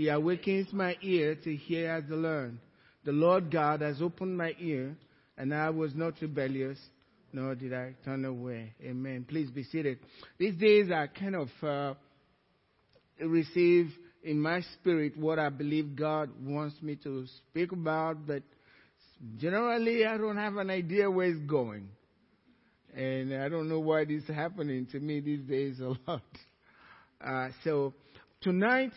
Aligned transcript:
He 0.00 0.08
awakens 0.08 0.72
my 0.72 0.96
ear 1.02 1.34
to 1.34 1.54
hear 1.54 1.90
as 1.90 2.04
to 2.08 2.16
learn. 2.16 2.58
The 3.04 3.12
Lord 3.12 3.50
God 3.50 3.82
has 3.82 4.00
opened 4.00 4.34
my 4.34 4.54
ear, 4.58 4.96
and 5.36 5.52
I 5.52 5.68
was 5.68 5.94
not 5.94 6.14
rebellious, 6.22 6.78
nor 7.34 7.54
did 7.54 7.74
I 7.74 7.92
turn 8.02 8.24
away. 8.24 8.72
Amen. 8.82 9.26
Please 9.28 9.50
be 9.50 9.62
seated. 9.62 9.98
These 10.38 10.54
days 10.54 10.90
I 10.90 11.06
kind 11.08 11.36
of 11.36 11.48
uh, 11.62 11.94
receive 13.22 13.90
in 14.24 14.40
my 14.40 14.62
spirit 14.72 15.18
what 15.18 15.38
I 15.38 15.50
believe 15.50 15.94
God 15.96 16.30
wants 16.42 16.80
me 16.80 16.96
to 17.04 17.26
speak 17.50 17.72
about, 17.72 18.26
but 18.26 18.42
generally 19.36 20.06
I 20.06 20.16
don't 20.16 20.38
have 20.38 20.56
an 20.56 20.70
idea 20.70 21.10
where 21.10 21.26
it's 21.26 21.40
going. 21.40 21.90
And 22.96 23.34
I 23.34 23.50
don't 23.50 23.68
know 23.68 23.80
why 23.80 24.06
this 24.06 24.22
is 24.22 24.34
happening 24.34 24.86
to 24.92 24.98
me 24.98 25.20
these 25.20 25.42
days 25.42 25.78
a 25.80 25.88
lot. 26.10 26.22
Uh, 27.22 27.48
so 27.64 27.92
tonight 28.40 28.92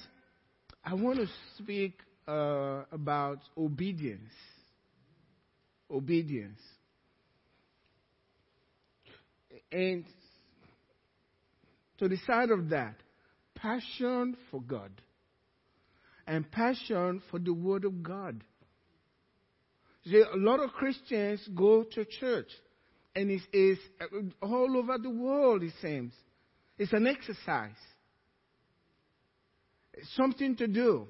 I 0.86 0.94
want 0.96 1.20
to 1.20 1.28
speak 1.58 2.00
uh, 2.28 2.84
about 2.92 3.40
obedience. 3.58 4.34
Obedience. 5.90 6.60
And 9.72 10.04
to 12.00 12.08
the 12.08 12.18
side 12.28 12.52
of 12.52 12.70
that, 12.70 12.96
passion 13.56 14.36
for 14.52 14.62
God 14.62 14.92
and 16.28 16.50
passion 16.52 17.22
for 17.30 17.40
the 17.40 17.54
Word 17.54 17.86
of 17.86 18.04
God. 18.04 18.44
See, 20.06 20.22
a 20.22 20.38
lot 20.38 20.60
of 20.60 20.72
Christians 20.72 21.48
go 21.56 21.84
to 21.84 22.06
church, 22.06 22.50
and 23.16 23.32
it's, 23.32 23.44
it's 23.54 23.82
all 24.42 24.78
over 24.78 24.98
the 24.98 25.10
world, 25.10 25.64
it 25.64 25.74
seems. 25.82 26.14
It's 26.78 26.92
an 26.92 27.08
exercise 27.08 27.72
something 30.16 30.56
to 30.58 30.68
do. 30.68 31.08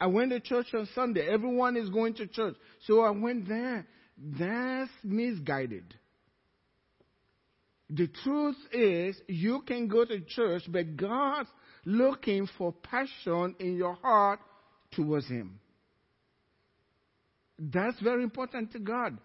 I 0.00 0.06
went 0.06 0.30
to 0.30 0.40
church 0.40 0.66
on 0.74 0.88
Sunday. 0.94 1.26
Everyone 1.28 1.76
is 1.76 1.88
going 1.88 2.14
to 2.14 2.26
church. 2.26 2.56
So 2.86 3.02
I 3.02 3.10
went 3.10 3.48
there. 3.48 3.86
That's 4.18 4.90
misguided. 5.04 5.94
The 7.88 8.08
truth 8.24 8.56
is, 8.72 9.20
you 9.28 9.62
can 9.66 9.86
go 9.86 10.04
to 10.04 10.20
church, 10.20 10.62
but 10.68 10.96
God's 10.96 11.48
looking 11.84 12.48
for 12.56 12.72
passion 12.72 13.54
in 13.58 13.76
your 13.76 13.94
heart 13.94 14.40
towards 14.92 15.28
Him. 15.28 15.60
That's 17.58 18.00
very 18.00 18.22
important 18.22 18.72
to 18.72 18.78
God. 18.78 19.18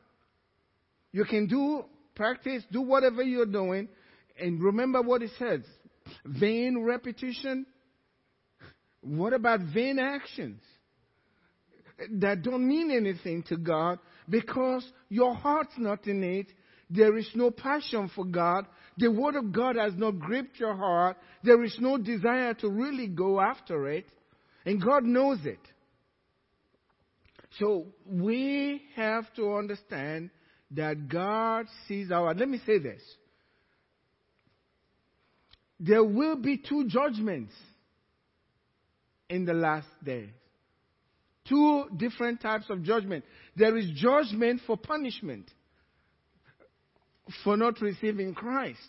You 1.11 1.23
can 1.25 1.47
do, 1.47 1.85
practice, 2.13 2.63
do 2.71 2.81
whatever 2.81 3.23
you're 3.23 3.45
doing, 3.45 3.87
and 4.39 4.61
remember 4.61 5.01
what 5.01 5.21
it 5.21 5.31
says 5.39 5.61
vain 6.25 6.83
repetition 6.83 7.65
what 9.07 9.33
about 9.33 9.61
vain 9.73 9.99
actions 9.99 10.61
that 12.19 12.41
don't 12.43 12.67
mean 12.67 12.91
anything 12.91 13.43
to 13.43 13.57
God 13.57 13.99
because 14.29 14.85
your 15.09 15.33
heart's 15.33 15.73
not 15.77 16.05
in 16.07 16.23
it? 16.23 16.47
There 16.89 17.17
is 17.17 17.29
no 17.33 17.51
passion 17.51 18.09
for 18.13 18.25
God. 18.25 18.65
The 18.97 19.11
Word 19.11 19.35
of 19.35 19.51
God 19.51 19.75
has 19.75 19.93
not 19.95 20.19
gripped 20.19 20.59
your 20.59 20.75
heart. 20.75 21.17
There 21.43 21.63
is 21.63 21.75
no 21.79 21.97
desire 21.97 22.53
to 22.55 22.69
really 22.69 23.07
go 23.07 23.39
after 23.39 23.87
it. 23.89 24.07
And 24.65 24.83
God 24.83 25.03
knows 25.03 25.39
it. 25.45 25.59
So 27.59 27.87
we 28.05 28.83
have 28.95 29.33
to 29.35 29.55
understand 29.55 30.29
that 30.71 31.07
God 31.07 31.65
sees 31.87 32.11
our. 32.11 32.33
Let 32.33 32.49
me 32.49 32.59
say 32.65 32.77
this. 32.77 33.01
There 35.79 36.03
will 36.03 36.35
be 36.35 36.57
two 36.57 36.87
judgments 36.87 37.53
in 39.29 39.45
the 39.45 39.53
last 39.53 39.87
days. 40.03 40.29
Two 41.47 41.85
different 41.95 42.41
types 42.41 42.65
of 42.69 42.83
judgment. 42.83 43.23
There 43.55 43.77
is 43.77 43.89
judgment 43.95 44.61
for 44.67 44.77
punishment 44.77 45.49
for 47.43 47.57
not 47.57 47.79
receiving 47.81 48.33
Christ. 48.33 48.79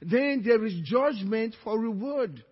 Then 0.00 0.42
there 0.44 0.64
is 0.64 0.74
judgment 0.84 1.54
for 1.64 1.78
reward. 1.78 2.44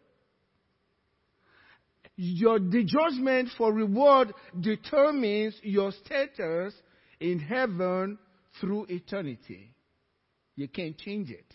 Your, 2.17 2.59
the 2.59 2.84
judgment 2.84 3.50
for 3.59 3.73
reward 3.73 4.33
determines 4.59 5.55
your 5.62 5.93
status 6.05 6.75
in 7.19 7.41
heaven 7.41 8.19
through 8.61 8.87
eternity. 8.89 9.75
You 10.55 10.69
can't 10.69 10.97
change 10.97 11.31
it. 11.31 11.47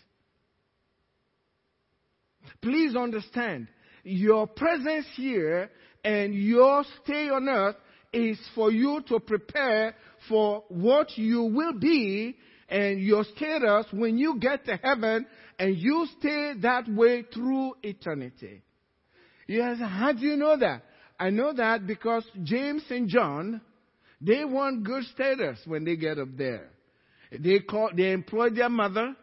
Please 2.62 2.96
understand, 2.96 3.68
your 4.04 4.48
presence 4.48 5.06
here 5.16 5.70
and 6.04 6.34
your 6.34 6.84
stay 7.04 7.30
on 7.30 7.48
earth 7.48 7.76
is 8.14 8.40
for 8.56 8.72
you 8.72 9.02
to 9.08 9.20
prepare 9.20 9.96
for 10.28 10.64
what 10.70 11.18
you 11.18 11.44
will 11.44 11.74
be 11.74 12.36
and 12.68 13.02
your 13.02 13.24
status 13.36 13.86
when 13.92 14.18
you 14.18 14.40
get 14.40 14.66
to 14.66 14.78
heaven 14.78 15.26
and 15.58 15.78
you 15.78 16.08
stay 16.20 16.54
that 16.62 16.88
way 16.88 17.24
through 17.34 17.74
eternity. 17.84 18.62
Yes, 19.48 19.78
how 19.80 20.14
do 20.14 20.20
you 20.26 20.36
know 20.36 20.58
that? 20.58 20.84
I 21.20 21.32
know 21.32 21.54
that 21.54 21.86
because 21.86 22.24
James 22.44 22.84
and 22.90 23.10
John, 23.10 23.62
they 24.22 24.46
want 24.46 24.84
good 24.84 25.04
status 25.14 25.60
when 25.66 25.84
they 25.84 25.96
get 25.96 26.18
up 26.18 26.30
there. 26.38 26.70
They 27.38 27.60
call, 27.60 27.90
they 27.96 28.12
employ 28.12 28.52
their 28.52 28.70
mother 28.70 29.16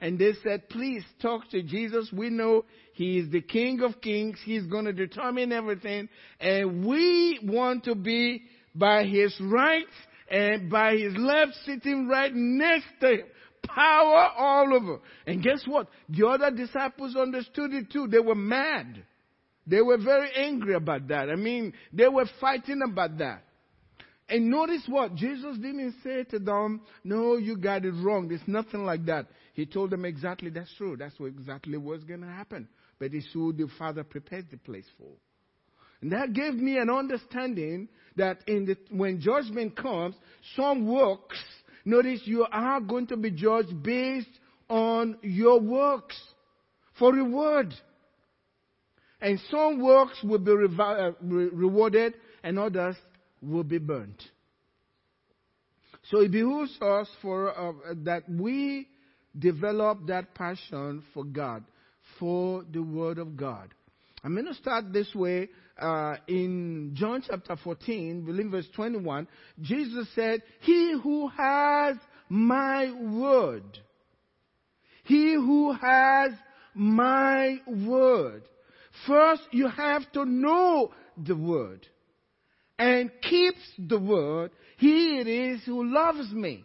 and 0.00 0.18
they 0.18 0.32
said, 0.42 0.68
please 0.68 1.02
talk 1.22 1.48
to 1.50 1.62
Jesus. 1.62 2.10
We 2.12 2.28
know 2.28 2.64
he 2.92 3.18
is 3.18 3.30
the 3.30 3.40
King 3.40 3.80
of 3.80 4.00
Kings. 4.00 4.38
He's 4.44 4.64
going 4.64 4.84
to 4.84 4.92
determine 4.92 5.52
everything. 5.52 6.08
And 6.38 6.84
we 6.84 7.40
want 7.42 7.84
to 7.84 7.94
be 7.94 8.42
by 8.74 9.04
his 9.04 9.34
right 9.40 9.86
and 10.30 10.70
by 10.70 10.96
his 10.96 11.14
left 11.16 11.52
sitting 11.64 12.08
right 12.08 12.32
next 12.34 12.88
to 13.00 13.08
him. 13.08 13.26
Power 13.66 14.30
all 14.36 14.74
over. 14.74 15.00
And 15.26 15.42
guess 15.42 15.62
what? 15.66 15.88
The 16.08 16.26
other 16.26 16.50
disciples 16.50 17.16
understood 17.16 17.72
it 17.72 17.90
too. 17.90 18.06
They 18.06 18.20
were 18.20 18.34
mad. 18.34 19.02
They 19.66 19.80
were 19.80 19.98
very 19.98 20.28
angry 20.36 20.74
about 20.74 21.08
that. 21.08 21.30
I 21.30 21.36
mean, 21.36 21.72
they 21.92 22.06
were 22.08 22.26
fighting 22.40 22.82
about 22.86 23.18
that. 23.18 23.42
And 24.28 24.50
notice 24.50 24.82
what? 24.88 25.14
Jesus 25.14 25.56
didn't 25.56 25.94
say 26.02 26.24
to 26.24 26.38
them, 26.38 26.82
no, 27.04 27.36
you 27.36 27.56
got 27.56 27.84
it 27.84 27.92
wrong. 27.92 28.28
There's 28.28 28.40
nothing 28.46 28.84
like 28.84 29.06
that. 29.06 29.26
He 29.56 29.64
told 29.64 29.88
them 29.88 30.04
exactly 30.04 30.50
that's 30.50 30.72
true. 30.76 30.98
That's 30.98 31.18
what 31.18 31.28
exactly 31.28 31.78
what's 31.78 32.04
going 32.04 32.20
to 32.20 32.26
happen. 32.26 32.68
But 32.98 33.14
it's 33.14 33.26
who 33.32 33.54
the 33.54 33.66
Father 33.78 34.04
prepared 34.04 34.48
the 34.50 34.58
place 34.58 34.84
for. 34.98 35.08
And 36.02 36.12
that 36.12 36.34
gave 36.34 36.52
me 36.52 36.76
an 36.76 36.90
understanding 36.90 37.88
that 38.16 38.40
in 38.46 38.66
the, 38.66 38.76
when 38.90 39.18
judgment 39.18 39.74
comes, 39.74 40.14
some 40.56 40.86
works, 40.86 41.38
notice 41.86 42.20
you 42.26 42.46
are 42.52 42.82
going 42.82 43.06
to 43.06 43.16
be 43.16 43.30
judged 43.30 43.82
based 43.82 44.28
on 44.68 45.16
your 45.22 45.58
works 45.58 46.20
for 46.98 47.14
reward. 47.14 47.72
And 49.22 49.40
some 49.50 49.80
works 49.80 50.22
will 50.22 50.38
be 50.38 50.52
uh, 50.52 51.12
rewarded 51.22 52.12
and 52.42 52.58
others 52.58 52.96
will 53.40 53.64
be 53.64 53.78
burnt. 53.78 54.22
So 56.10 56.20
it 56.20 56.30
behooves 56.30 56.76
us 56.82 57.08
for 57.22 57.58
uh, 57.58 57.72
that 58.04 58.28
we 58.28 58.88
develop 59.38 60.06
that 60.06 60.34
passion 60.34 61.02
for 61.12 61.24
God, 61.24 61.64
for 62.18 62.64
the 62.70 62.82
Word 62.82 63.18
of 63.18 63.36
God. 63.36 63.72
I'm 64.24 64.34
going 64.34 64.46
to 64.46 64.54
start 64.54 64.92
this 64.92 65.14
way. 65.14 65.48
Uh, 65.80 66.16
in 66.26 66.92
John 66.94 67.22
chapter 67.28 67.54
14, 67.62 68.24
believe 68.24 68.50
verse 68.50 68.66
21, 68.74 69.28
Jesus 69.60 70.08
said, 70.14 70.42
He 70.60 70.98
who 71.02 71.28
has 71.28 71.96
my 72.30 72.90
word, 72.92 73.78
he 75.04 75.34
who 75.34 75.72
has 75.72 76.32
my 76.74 77.58
word. 77.66 78.42
First, 79.06 79.42
you 79.52 79.68
have 79.68 80.10
to 80.12 80.24
know 80.24 80.92
the 81.22 81.36
word 81.36 81.86
and 82.78 83.10
keeps 83.22 83.60
the 83.78 83.98
word, 83.98 84.50
he 84.78 85.18
it 85.18 85.28
is 85.28 85.62
who 85.64 85.84
loves 85.84 86.30
me. 86.32 86.64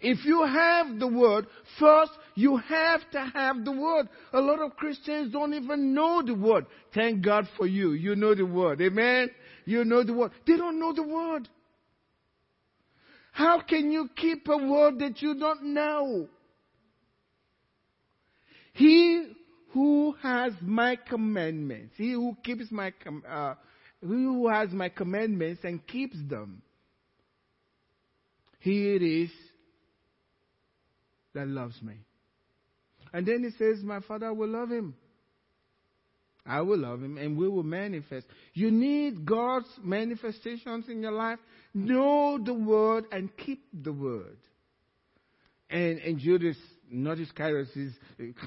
If 0.00 0.24
you 0.24 0.44
have 0.44 0.98
the 0.98 1.08
word, 1.08 1.46
first 1.78 2.12
you 2.36 2.56
have 2.56 3.00
to 3.10 3.30
have 3.34 3.64
the 3.64 3.72
word. 3.72 4.08
A 4.32 4.40
lot 4.40 4.60
of 4.60 4.76
Christians 4.76 5.32
don't 5.32 5.54
even 5.54 5.92
know 5.92 6.22
the 6.24 6.34
word. 6.34 6.66
Thank 6.94 7.24
God 7.24 7.48
for 7.56 7.66
you. 7.66 7.92
You 7.92 8.14
know 8.14 8.34
the 8.34 8.46
word. 8.46 8.80
Amen. 8.80 9.30
You 9.64 9.84
know 9.84 10.04
the 10.04 10.12
word. 10.12 10.30
They 10.46 10.56
don't 10.56 10.78
know 10.78 10.92
the 10.92 11.02
word. 11.02 11.48
How 13.32 13.60
can 13.60 13.90
you 13.90 14.08
keep 14.16 14.48
a 14.48 14.56
word 14.56 15.00
that 15.00 15.20
you 15.20 15.34
don't 15.34 15.74
know? 15.74 16.28
He 18.72 19.32
who 19.72 20.14
has 20.22 20.52
my 20.60 20.96
commandments, 20.96 21.94
he 21.96 22.12
who 22.12 22.36
keeps 22.44 22.70
my, 22.70 22.92
uh, 23.28 23.54
who 24.00 24.48
has 24.48 24.70
my 24.70 24.88
commandments 24.88 25.62
and 25.64 25.84
keeps 25.86 26.16
them, 26.28 26.62
he 28.60 28.94
it 28.94 29.02
is 29.02 29.30
that 31.34 31.48
loves 31.48 31.80
me. 31.82 31.94
And 33.12 33.26
then 33.26 33.42
he 33.44 33.50
says, 33.58 33.82
My 33.82 34.00
Father 34.00 34.32
will 34.32 34.48
love 34.48 34.70
him. 34.70 34.94
I 36.44 36.62
will 36.62 36.78
love 36.78 37.02
him, 37.02 37.18
and 37.18 37.36
we 37.36 37.46
will 37.46 37.62
manifest. 37.62 38.26
You 38.54 38.70
need 38.70 39.26
God's 39.26 39.68
manifestations 39.82 40.86
in 40.88 41.02
your 41.02 41.12
life. 41.12 41.38
Know 41.74 42.38
the 42.42 42.54
word 42.54 43.04
and 43.12 43.28
keep 43.36 43.62
the 43.72 43.92
word. 43.92 44.38
And, 45.68 45.98
and 45.98 46.18
Judas, 46.18 46.56
not 46.90 47.18
Iscariot, 47.18 47.68
says, 47.74 47.92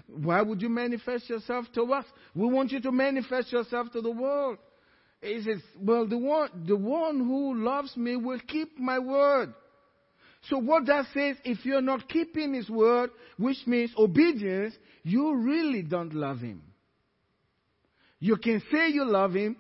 Why 0.08 0.42
would 0.42 0.62
you 0.64 0.70
manifest 0.70 1.30
yourself 1.30 1.66
to 1.76 1.84
us? 1.94 2.06
We 2.34 2.48
want 2.48 2.72
you 2.72 2.82
to 2.82 2.92
manifest 2.92 3.52
yourself 3.52 3.92
to 3.94 4.02
the 4.02 4.10
world. 4.10 4.58
He 5.22 5.40
says, 5.44 5.62
Well, 5.80 6.08
the 6.08 6.18
one, 6.18 6.66
the 6.68 6.76
one 6.76 7.20
who 7.20 7.64
loves 7.64 7.96
me 7.96 8.16
will 8.16 8.40
keep 8.48 8.80
my 8.80 8.98
word. 8.98 9.54
So 10.50 10.58
what 10.58 10.86
that 10.88 11.06
says, 11.14 11.38
if 11.44 11.64
you're 11.66 11.82
not 11.82 12.10
keeping 12.10 12.54
his 12.54 12.70
word, 12.70 13.12
which 13.38 13.58
means 13.68 13.92
obedience, 13.98 14.74
you 15.04 15.36
really 15.36 15.84
don't 15.84 16.14
love 16.14 16.40
him. 16.40 16.64
You 18.20 18.38
can 18.38 18.62
say 18.72 18.90
you 18.90 19.06
love 19.06 19.34
him. 19.34 19.56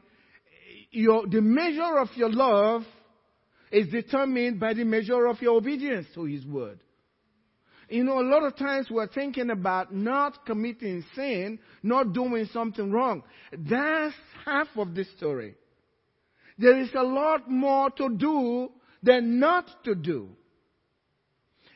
Your, 0.91 1.27
the 1.27 1.41
measure 1.41 1.99
of 1.99 2.09
your 2.15 2.31
love 2.31 2.83
is 3.71 3.87
determined 3.87 4.59
by 4.59 4.73
the 4.73 4.83
measure 4.83 5.27
of 5.27 5.41
your 5.41 5.57
obedience 5.57 6.07
to 6.15 6.25
his 6.25 6.45
word. 6.45 6.79
You 7.89 8.03
know, 8.03 8.19
a 8.19 8.27
lot 8.27 8.43
of 8.43 8.55
times 8.55 8.87
we're 8.89 9.07
thinking 9.07 9.49
about 9.49 9.93
not 9.93 10.45
committing 10.45 11.03
sin, 11.13 11.59
not 11.83 12.13
doing 12.13 12.47
something 12.53 12.91
wrong. 12.91 13.23
That's 13.51 14.15
half 14.45 14.67
of 14.77 14.95
the 14.95 15.03
story. 15.17 15.55
There 16.57 16.79
is 16.79 16.89
a 16.95 17.03
lot 17.03 17.49
more 17.49 17.89
to 17.91 18.09
do 18.15 18.69
than 19.03 19.39
not 19.39 19.65
to 19.83 19.95
do. 19.95 20.29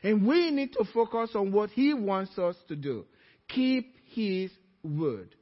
And 0.02 0.26
we 0.26 0.50
need 0.50 0.72
to 0.74 0.84
focus 0.92 1.30
on 1.34 1.52
what 1.52 1.70
He 1.70 1.94
wants 1.94 2.38
us 2.38 2.56
to 2.68 2.76
do. 2.76 3.04
Keep 3.48 3.94
His 4.06 4.50
word. 4.82 5.34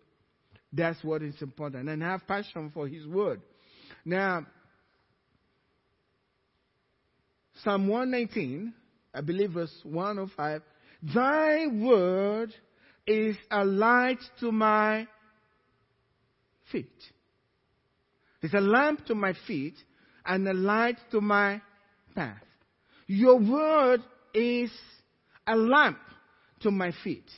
That's 0.72 1.02
what 1.04 1.22
is 1.22 1.40
important. 1.40 1.88
And 1.88 2.02
have 2.02 2.26
passion 2.26 2.70
for 2.72 2.88
His 2.88 3.06
word. 3.06 3.40
Now, 4.04 4.46
Psalm 7.62 7.88
119, 7.88 8.74
I 9.14 9.20
believe 9.20 9.52
verse 9.52 9.74
105, 9.84 10.62
Thy 11.14 11.66
word 11.66 12.52
is 13.06 13.36
a 13.50 13.64
light 13.64 14.18
to 14.40 14.50
my 14.50 15.06
feet. 16.72 16.90
It's 18.42 18.54
a 18.54 18.60
lamp 18.60 19.06
to 19.06 19.14
my 19.14 19.34
feet 19.46 19.74
and 20.26 20.46
a 20.48 20.52
light 20.52 20.96
to 21.12 21.20
my 21.20 21.60
path. 22.14 22.42
Your 23.06 23.38
word 23.38 24.02
is 24.34 24.70
a 25.46 25.56
lamp 25.56 25.98
to 26.60 26.70
my 26.70 26.92
feet 27.02 27.30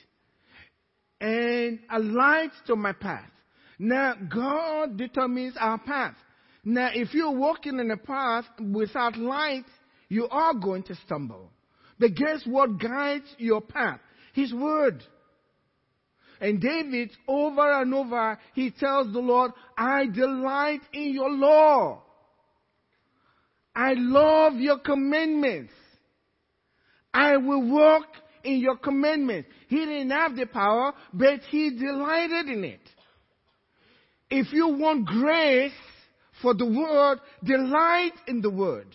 and 1.21 1.79
a 1.91 1.99
light 1.99 2.51
to 2.67 2.77
my 2.77 2.93
path. 2.93 3.31
Now, 3.79 4.15
God 4.15 4.97
determines 4.97 5.55
our 5.59 5.79
path. 5.79 6.15
Now, 6.65 6.91
if 6.93 7.15
you're 7.15 7.31
walking 7.31 7.79
in 7.79 7.91
a 7.91 7.97
path 7.97 8.45
without 8.73 9.17
light, 9.17 9.67
you 10.09 10.29
are 10.29 10.55
going 10.55 10.83
to 10.85 10.95
stumble. 11.07 11.51
But 11.99 12.15
guess 12.15 12.43
what 12.47 12.79
guides 12.81 13.27
your 13.39 13.61
path? 13.61 14.01
His 14.35 14.53
word. 14.53 15.03
And 16.41 16.61
David, 16.61 17.11
over 17.27 17.81
and 17.81 17.95
over, 17.95 18.39
he 18.55 18.71
tells 18.71 19.13
the 19.13 19.21
Lord, 19.21 19.53
I 19.77 20.07
delight 20.07 20.81
in 20.93 21.15
your 21.15 21.31
law. 21.31 22.03
I 23.75 23.95
love 23.97 24.55
your 24.55 24.79
commandments. 24.79 25.73
I 27.17 27.39
will 27.39 27.67
walk 27.67 28.05
in 28.45 28.59
your 28.59 28.77
commandments. 28.77 29.49
He 29.69 29.77
didn't 29.77 30.11
have 30.11 30.37
the 30.37 30.45
power, 30.45 30.93
but 31.15 31.41
he 31.51 31.71
delighted 31.71 32.51
in 32.51 32.63
it. 32.63 32.81
If 34.29 34.53
you 34.53 34.69
want 34.69 35.07
grace 35.07 35.73
for 36.43 36.53
the 36.53 36.67
word, 36.67 37.21
delight 37.43 38.13
in 38.29 38.43
the 38.43 38.51
word. 38.51 38.89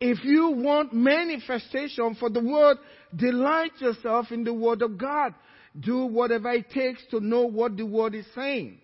If 0.00 0.24
you 0.24 0.50
want 0.50 0.92
manifestation 0.92 2.16
for 2.18 2.28
the 2.28 2.42
word, 2.42 2.78
delight 3.14 3.72
yourself 3.78 4.32
in 4.32 4.42
the 4.42 4.52
word 4.52 4.82
of 4.82 4.98
God. 4.98 5.34
Do 5.78 6.06
whatever 6.06 6.50
it 6.50 6.70
takes 6.70 7.04
to 7.12 7.20
know 7.20 7.42
what 7.42 7.76
the 7.76 7.86
word 7.86 8.16
is 8.16 8.26
saying. 8.34 8.80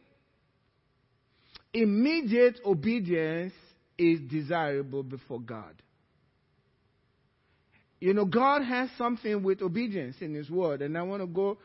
Immediate 1.74 2.60
obedience 2.64 3.52
is 3.98 4.20
desirable 4.20 5.02
before 5.02 5.40
God. 5.40 5.74
You 8.00 8.14
know, 8.14 8.24
God 8.24 8.62
has 8.62 8.88
something 8.96 9.42
with 9.42 9.60
obedience 9.60 10.16
in 10.20 10.32
His 10.32 10.48
Word, 10.48 10.82
and 10.82 10.96
I 10.96 11.02
want 11.02 11.20
to 11.20 11.26
go. 11.26 11.58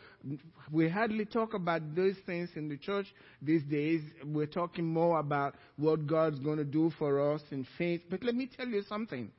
We 0.72 0.90
hardly 0.90 1.26
talk 1.26 1.54
about 1.54 1.96
those 1.96 2.16
things 2.26 2.50
in 2.56 2.70
the 2.70 2.78
church 2.78 3.06
these 3.42 3.62
days. 3.64 4.02
We're 4.26 4.48
talking 4.48 4.86
more 4.86 5.20
about 5.20 5.56
what 5.78 6.08
God's 6.08 6.40
going 6.40 6.58
to 6.58 6.64
do 6.64 6.92
for 6.98 7.34
us 7.34 7.42
in 7.52 7.68
faith. 7.78 8.02
But 8.10 8.24
let 8.24 8.34
me 8.34 8.50
tell 8.58 8.68
you 8.68 8.82
something. 8.90 9.32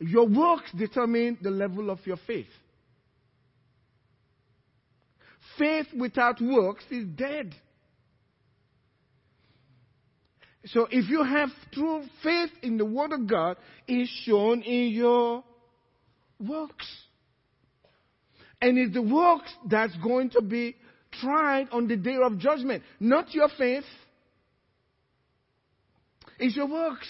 Your 0.00 0.26
works 0.26 0.72
determine 0.76 1.38
the 1.40 1.50
level 1.50 1.88
of 1.88 2.04
your 2.04 2.18
faith. 2.26 2.46
Faith 5.56 5.86
without 5.96 6.40
works 6.40 6.84
is 6.90 7.06
dead. 7.06 7.54
So 10.66 10.88
if 10.90 11.08
you 11.08 11.22
have 11.22 11.50
true 11.72 12.02
faith 12.22 12.50
in 12.62 12.76
the 12.76 12.84
Word 12.84 13.12
of 13.12 13.28
God, 13.28 13.56
it's 13.86 14.10
shown 14.24 14.62
in 14.62 14.88
your 14.88 15.44
works. 16.40 16.86
And 18.60 18.78
it's 18.78 18.94
the 18.94 19.02
works 19.02 19.52
that's 19.68 19.94
going 20.02 20.30
to 20.30 20.42
be 20.42 20.76
tried 21.20 21.68
on 21.70 21.86
the 21.86 21.96
day 21.96 22.16
of 22.22 22.38
judgment. 22.38 22.82
Not 22.98 23.32
your 23.32 23.48
faith. 23.56 23.84
It's 26.38 26.56
your 26.56 26.66
works. 26.68 27.08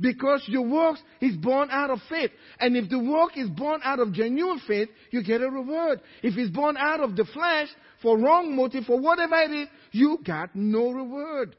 Because 0.00 0.44
your 0.46 0.62
works 0.62 1.02
is 1.20 1.34
born 1.36 1.70
out 1.72 1.90
of 1.90 1.98
faith. 2.08 2.30
And 2.60 2.76
if 2.76 2.88
the 2.90 2.98
work 2.98 3.36
is 3.36 3.48
born 3.48 3.80
out 3.82 3.98
of 3.98 4.12
genuine 4.12 4.60
faith, 4.66 4.88
you 5.10 5.24
get 5.24 5.40
a 5.40 5.50
reward. 5.50 6.00
If 6.22 6.36
it's 6.36 6.54
born 6.54 6.76
out 6.76 7.00
of 7.00 7.16
the 7.16 7.24
flesh, 7.24 7.68
for 8.02 8.18
wrong 8.18 8.54
motive, 8.54 8.84
for 8.84 8.98
whatever 8.98 9.36
it 9.36 9.50
is, 9.50 9.68
you 9.92 10.18
got 10.24 10.54
no 10.54 10.90
reward. 10.90 11.56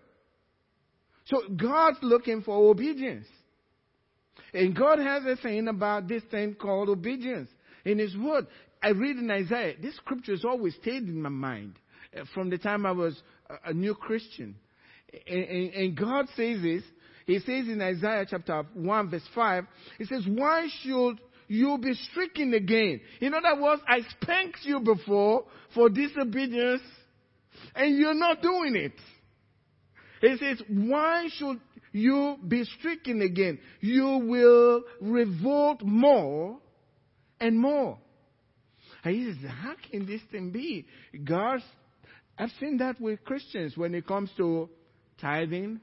So 1.26 1.42
God's 1.56 2.00
looking 2.02 2.42
for 2.42 2.70
obedience. 2.70 3.28
And 4.54 4.76
God 4.76 5.00
has 5.00 5.24
a 5.26 5.36
thing 5.36 5.68
about 5.68 6.08
this 6.08 6.24
thing 6.32 6.56
called 6.56 6.90
obedience 6.90 7.50
in 7.86 8.00
His 8.00 8.16
Word. 8.18 8.48
I 8.82 8.90
read 8.90 9.18
in 9.18 9.30
Isaiah, 9.30 9.76
this 9.80 9.96
scripture 9.98 10.32
has 10.32 10.46
always 10.46 10.76
stayed 10.76 11.04
in 11.04 11.22
my 11.22 11.30
mind 11.30 11.76
uh, 12.18 12.24
from 12.34 12.50
the 12.50 12.58
time 12.58 12.86
I 12.86 12.92
was 12.92 13.22
a 13.66 13.74
new 13.74 13.94
Christian. 13.94 14.56
And, 15.28 15.74
and 15.74 15.98
God 15.98 16.28
says 16.36 16.62
this, 16.62 16.84
He 17.26 17.40
says 17.40 17.68
in 17.68 17.82
Isaiah 17.82 18.26
chapter 18.30 18.64
1 18.74 19.10
verse 19.10 19.28
5, 19.36 19.66
He 19.98 20.06
says, 20.06 20.24
why 20.28 20.68
should 20.82 21.20
you 21.50 21.78
be 21.80 21.94
stricken 22.12 22.54
again? 22.54 23.02
In 23.20 23.34
other 23.34 23.62
words, 23.62 23.82
I 23.88 24.02
spanked 24.22 24.60
you 24.64 24.80
before 24.80 25.44
for 25.74 25.90
disobedience 25.90 26.82
and 27.76 27.98
you're 27.98 28.14
not 28.14 28.42
doing 28.42 28.76
it. 28.76 28.94
He 30.22 30.38
says, 30.38 30.62
why 30.70 31.28
should 31.34 31.60
you 31.92 32.38
be 32.48 32.64
stricken 32.78 33.22
again? 33.22 33.60
You 33.82 34.26
will 34.26 34.84
revolt 35.02 35.82
more 35.82 36.60
and 37.40 37.60
more. 37.60 37.98
And 39.04 39.16
he 39.16 39.26
says, 39.26 39.52
how 39.62 39.74
can 39.90 40.06
this 40.06 40.22
thing 40.32 40.52
be? 40.52 40.86
God, 41.24 41.62
I've 42.38 42.52
seen 42.60 42.78
that 42.78 43.02
with 43.02 43.24
Christians 43.24 43.76
when 43.76 43.96
it 43.96 44.06
comes 44.06 44.30
to 44.38 44.70
tithing. 45.20 45.80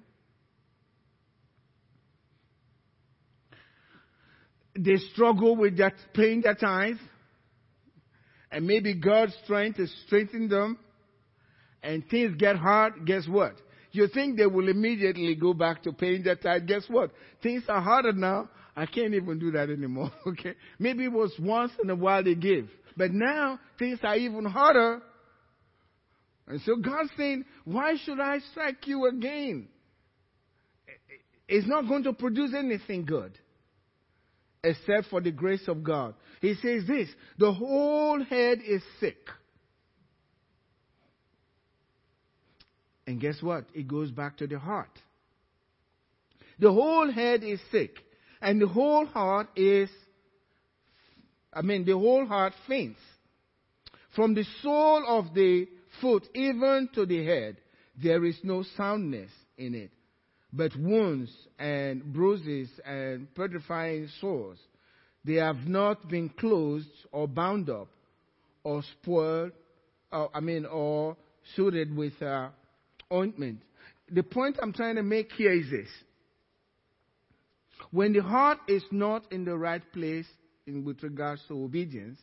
They 4.78 4.96
struggle 5.12 5.56
with 5.56 5.78
that 5.78 5.94
paying 6.14 6.42
their 6.42 6.54
tithe. 6.54 6.96
And 8.50 8.66
maybe 8.66 8.94
God's 8.94 9.36
trying 9.46 9.74
to 9.74 9.86
strengthen 10.06 10.48
them. 10.48 10.78
And 11.82 12.08
things 12.08 12.36
get 12.38 12.56
hard. 12.56 13.06
Guess 13.06 13.28
what? 13.28 13.54
You 13.92 14.08
think 14.08 14.36
they 14.36 14.46
will 14.46 14.68
immediately 14.68 15.34
go 15.34 15.54
back 15.54 15.82
to 15.84 15.92
paying 15.92 16.22
their 16.22 16.36
tithe. 16.36 16.66
Guess 16.66 16.84
what? 16.88 17.10
Things 17.42 17.64
are 17.68 17.80
harder 17.80 18.12
now. 18.12 18.48
I 18.76 18.86
can't 18.86 19.14
even 19.14 19.38
do 19.38 19.52
that 19.52 19.70
anymore. 19.70 20.10
Okay. 20.26 20.54
Maybe 20.78 21.04
it 21.04 21.12
was 21.12 21.32
once 21.38 21.72
in 21.82 21.88
a 21.88 21.94
while 21.94 22.22
they 22.22 22.34
give. 22.34 22.68
But 22.96 23.10
now 23.12 23.58
things 23.78 23.98
are 24.02 24.16
even 24.16 24.44
harder. 24.44 25.00
And 26.46 26.60
so 26.62 26.76
God's 26.76 27.10
saying, 27.16 27.44
why 27.64 27.94
should 28.04 28.20
I 28.20 28.38
strike 28.50 28.86
you 28.86 29.06
again? 29.06 29.68
It's 31.48 31.66
not 31.66 31.88
going 31.88 32.04
to 32.04 32.12
produce 32.12 32.52
anything 32.54 33.04
good 33.04 33.38
except 34.66 35.08
for 35.08 35.20
the 35.20 35.30
grace 35.30 35.68
of 35.68 35.84
God. 35.84 36.14
He 36.40 36.54
says 36.54 36.86
this, 36.86 37.08
the 37.38 37.52
whole 37.52 38.22
head 38.24 38.58
is 38.66 38.82
sick. 39.00 39.28
And 43.06 43.20
guess 43.20 43.40
what? 43.40 43.64
It 43.72 43.86
goes 43.86 44.10
back 44.10 44.38
to 44.38 44.46
the 44.46 44.58
heart. 44.58 44.90
The 46.58 46.72
whole 46.72 47.10
head 47.12 47.44
is 47.44 47.60
sick, 47.70 47.98
and 48.40 48.60
the 48.60 48.66
whole 48.66 49.06
heart 49.06 49.48
is, 49.54 49.88
I 51.52 51.62
mean, 51.62 51.84
the 51.84 51.92
whole 51.92 52.26
heart 52.26 52.54
faints. 52.66 53.00
From 54.16 54.34
the 54.34 54.44
sole 54.62 55.04
of 55.06 55.34
the 55.34 55.68
foot 56.00 56.26
even 56.34 56.88
to 56.94 57.06
the 57.06 57.24
head, 57.24 57.58
there 58.02 58.24
is 58.24 58.36
no 58.42 58.64
soundness 58.76 59.30
in 59.56 59.74
it, 59.74 59.90
but 60.56 60.74
wounds 60.76 61.30
and 61.58 62.02
bruises 62.02 62.70
and 62.84 63.32
putrefying 63.34 64.08
sores. 64.20 64.58
They 65.24 65.34
have 65.34 65.66
not 65.66 66.08
been 66.08 66.30
closed 66.30 66.88
or 67.12 67.28
bound 67.28 67.68
up 67.68 67.88
or 68.64 68.82
spoiled, 69.00 69.52
or, 70.10 70.30
I 70.34 70.40
mean, 70.40 70.64
or 70.64 71.16
suited 71.54 71.94
with 71.94 72.20
uh, 72.22 72.48
ointment. 73.12 73.60
The 74.10 74.22
point 74.22 74.56
I'm 74.62 74.72
trying 74.72 74.96
to 74.96 75.02
make 75.02 75.30
here 75.32 75.52
is 75.52 75.70
this. 75.70 75.88
When 77.90 78.12
the 78.12 78.22
heart 78.22 78.58
is 78.66 78.82
not 78.90 79.30
in 79.30 79.44
the 79.44 79.56
right 79.56 79.82
place 79.92 80.26
in, 80.66 80.84
with 80.84 81.02
regards 81.02 81.42
to 81.48 81.54
obedience, 81.62 82.18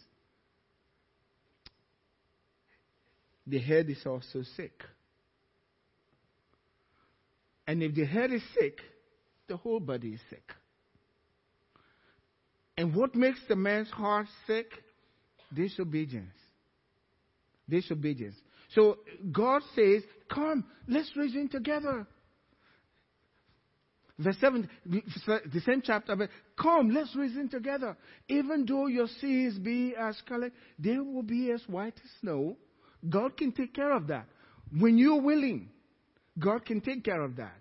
the 3.45 3.59
head 3.59 3.89
is 3.89 4.01
also 4.05 4.43
sick. 4.57 4.83
And 7.67 7.81
if 7.81 7.95
the 7.95 8.05
head 8.05 8.31
is 8.31 8.41
sick, 8.59 8.79
the 9.47 9.57
whole 9.57 9.79
body 9.79 10.09
is 10.09 10.19
sick. 10.29 10.51
And 12.77 12.95
what 12.95 13.15
makes 13.15 13.39
the 13.47 13.55
man's 13.55 13.89
heart 13.89 14.27
sick? 14.47 14.67
Disobedience. 15.53 16.33
Disobedience. 17.69 18.35
So 18.73 18.97
God 19.31 19.61
says, 19.75 20.01
Come, 20.29 20.65
let's 20.87 21.15
reason 21.15 21.47
together. 21.49 22.07
Verse 24.19 24.37
7, 24.39 24.69
the 24.85 25.61
same 25.65 25.81
chapter, 25.83 26.15
but 26.15 26.29
come, 26.61 26.91
let's 26.91 27.15
reason 27.15 27.49
together. 27.49 27.97
Even 28.29 28.63
though 28.65 28.85
your 28.85 29.07
sins 29.19 29.57
be 29.57 29.95
as 29.99 30.15
scarlet, 30.17 30.53
they 30.77 30.97
will 30.99 31.23
be 31.23 31.51
as 31.51 31.63
white 31.67 31.95
as 32.03 32.09
snow. 32.21 32.55
God 33.09 33.35
can 33.35 33.51
take 33.51 33.73
care 33.73 33.91
of 33.91 34.07
that. 34.07 34.27
When 34.77 34.99
you're 34.99 35.19
willing, 35.19 35.69
God 36.37 36.65
can 36.65 36.81
take 36.81 37.03
care 37.03 37.21
of 37.21 37.35
that. 37.37 37.59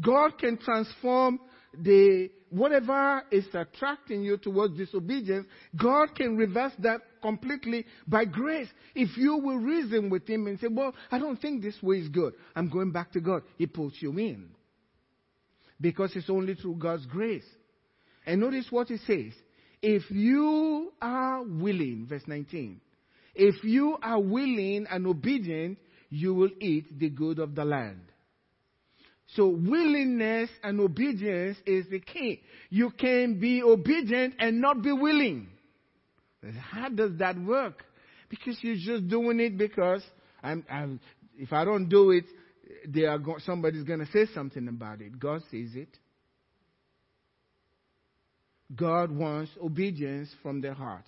God 0.00 0.38
can 0.38 0.58
transform 0.58 1.38
the 1.78 2.30
whatever 2.50 3.22
is 3.30 3.46
attracting 3.52 4.22
you 4.22 4.36
towards 4.36 4.76
disobedience, 4.76 5.46
God 5.76 6.14
can 6.14 6.36
reverse 6.36 6.72
that 6.80 7.00
completely 7.20 7.84
by 8.06 8.24
grace. 8.24 8.68
If 8.94 9.16
you 9.16 9.36
will 9.36 9.58
reason 9.58 10.08
with 10.10 10.28
Him 10.28 10.46
and 10.46 10.58
say, 10.60 10.68
Well, 10.70 10.94
I 11.10 11.18
don't 11.18 11.40
think 11.40 11.62
this 11.62 11.80
way 11.82 11.96
is 11.96 12.08
good. 12.08 12.34
I'm 12.54 12.68
going 12.68 12.92
back 12.92 13.12
to 13.12 13.20
God. 13.20 13.42
He 13.56 13.66
pulls 13.66 13.94
you 13.98 14.10
in. 14.18 14.50
Because 15.80 16.14
it's 16.14 16.30
only 16.30 16.54
through 16.54 16.76
God's 16.76 17.06
grace. 17.06 17.46
And 18.24 18.40
notice 18.40 18.66
what 18.70 18.88
He 18.88 18.98
says. 18.98 19.32
If 19.82 20.10
you 20.10 20.92
are 21.02 21.42
willing, 21.42 22.06
verse 22.08 22.22
19, 22.26 22.80
if 23.34 23.64
you 23.64 23.98
are 24.02 24.20
willing 24.20 24.86
and 24.88 25.06
obedient, 25.06 25.78
you 26.14 26.32
will 26.34 26.50
eat 26.60 26.98
the 26.98 27.10
good 27.10 27.38
of 27.38 27.54
the 27.54 27.64
land. 27.64 28.00
So 29.34 29.48
willingness 29.48 30.48
and 30.62 30.80
obedience 30.80 31.58
is 31.66 31.86
the 31.90 31.98
key. 31.98 32.42
You 32.70 32.90
can 32.90 33.40
be 33.40 33.62
obedient 33.62 34.34
and 34.38 34.60
not 34.60 34.82
be 34.82 34.92
willing. 34.92 35.48
How 36.70 36.88
does 36.88 37.18
that 37.18 37.38
work? 37.38 37.84
Because 38.28 38.56
you're 38.60 38.76
just 38.76 39.08
doing 39.08 39.40
it 39.40 39.58
because 39.58 40.02
I'm, 40.42 40.64
I'm, 40.70 41.00
if 41.36 41.52
I 41.52 41.64
don't 41.64 41.88
do 41.88 42.10
it, 42.10 42.24
they 42.86 43.06
are 43.06 43.18
go- 43.18 43.38
somebody's 43.44 43.84
going 43.84 44.00
to 44.00 44.10
say 44.12 44.32
something 44.32 44.68
about 44.68 45.00
it. 45.00 45.18
God 45.18 45.40
sees 45.50 45.74
it. 45.74 45.88
God 48.74 49.10
wants 49.10 49.50
obedience 49.62 50.28
from 50.42 50.60
the 50.60 50.74
heart. 50.74 51.04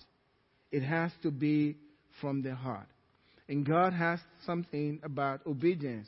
It 0.71 0.83
has 0.83 1.11
to 1.23 1.31
be 1.31 1.77
from 2.19 2.41
the 2.41 2.55
heart. 2.55 2.87
And 3.49 3.65
God 3.65 3.93
has 3.93 4.19
something 4.45 4.99
about 5.03 5.45
obedience 5.47 6.07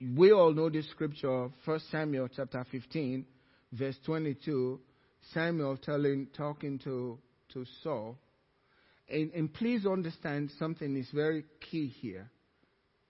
we 0.00 0.32
all 0.32 0.52
know 0.52 0.70
this 0.70 0.88
scripture, 0.90 1.50
1 1.64 1.80
Samuel 1.90 2.28
chapter 2.34 2.64
15, 2.70 3.24
verse 3.72 3.96
22. 4.06 4.80
Samuel 5.34 5.76
telling, 5.76 6.28
talking 6.34 6.78
to, 6.84 7.18
to 7.52 7.66
Saul. 7.82 8.16
And, 9.10 9.30
and 9.32 9.52
please 9.52 9.84
understand 9.84 10.52
something 10.58 10.96
is 10.96 11.08
very 11.12 11.44
key 11.70 11.88
here 12.00 12.30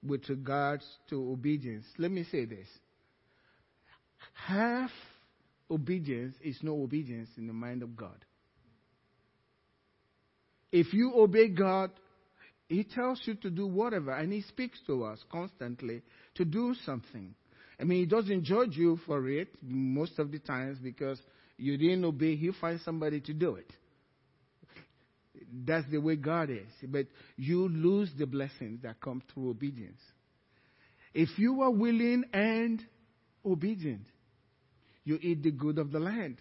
with 0.04 0.28
regards 0.28 0.84
to 1.10 1.30
obedience. 1.30 1.84
Let 1.96 2.10
me 2.10 2.24
say 2.24 2.44
this. 2.44 2.66
Half 4.34 4.90
obedience 5.70 6.34
is 6.42 6.58
no 6.62 6.82
obedience 6.82 7.28
in 7.36 7.46
the 7.46 7.52
mind 7.52 7.84
of 7.84 7.96
God. 7.96 8.24
If 10.72 10.92
you 10.92 11.12
obey 11.14 11.48
God 11.48 11.92
he 12.70 12.84
tells 12.84 13.20
you 13.24 13.34
to 13.34 13.50
do 13.50 13.66
whatever, 13.66 14.12
and 14.12 14.32
He 14.32 14.42
speaks 14.42 14.78
to 14.86 15.02
us 15.02 15.18
constantly 15.30 16.02
to 16.36 16.44
do 16.44 16.76
something. 16.86 17.34
I 17.80 17.82
mean, 17.82 17.98
He 17.98 18.06
doesn't 18.06 18.44
judge 18.44 18.76
you 18.76 19.00
for 19.06 19.28
it 19.28 19.48
most 19.60 20.20
of 20.20 20.30
the 20.30 20.38
times 20.38 20.78
because 20.80 21.20
you 21.58 21.76
didn't 21.76 22.04
obey. 22.04 22.36
He'll 22.36 22.54
find 22.60 22.80
somebody 22.84 23.20
to 23.22 23.34
do 23.34 23.56
it. 23.56 23.68
That's 25.52 25.84
the 25.90 25.98
way 25.98 26.14
God 26.14 26.48
is. 26.48 26.68
But 26.84 27.06
you 27.36 27.68
lose 27.68 28.12
the 28.16 28.26
blessings 28.26 28.82
that 28.82 29.00
come 29.00 29.20
through 29.34 29.50
obedience. 29.50 30.00
If 31.12 31.40
you 31.40 31.62
are 31.62 31.72
willing 31.72 32.22
and 32.32 32.80
obedient, 33.44 34.06
you 35.02 35.18
eat 35.20 35.42
the 35.42 35.50
good 35.50 35.78
of 35.78 35.90
the 35.90 35.98
land. 35.98 36.36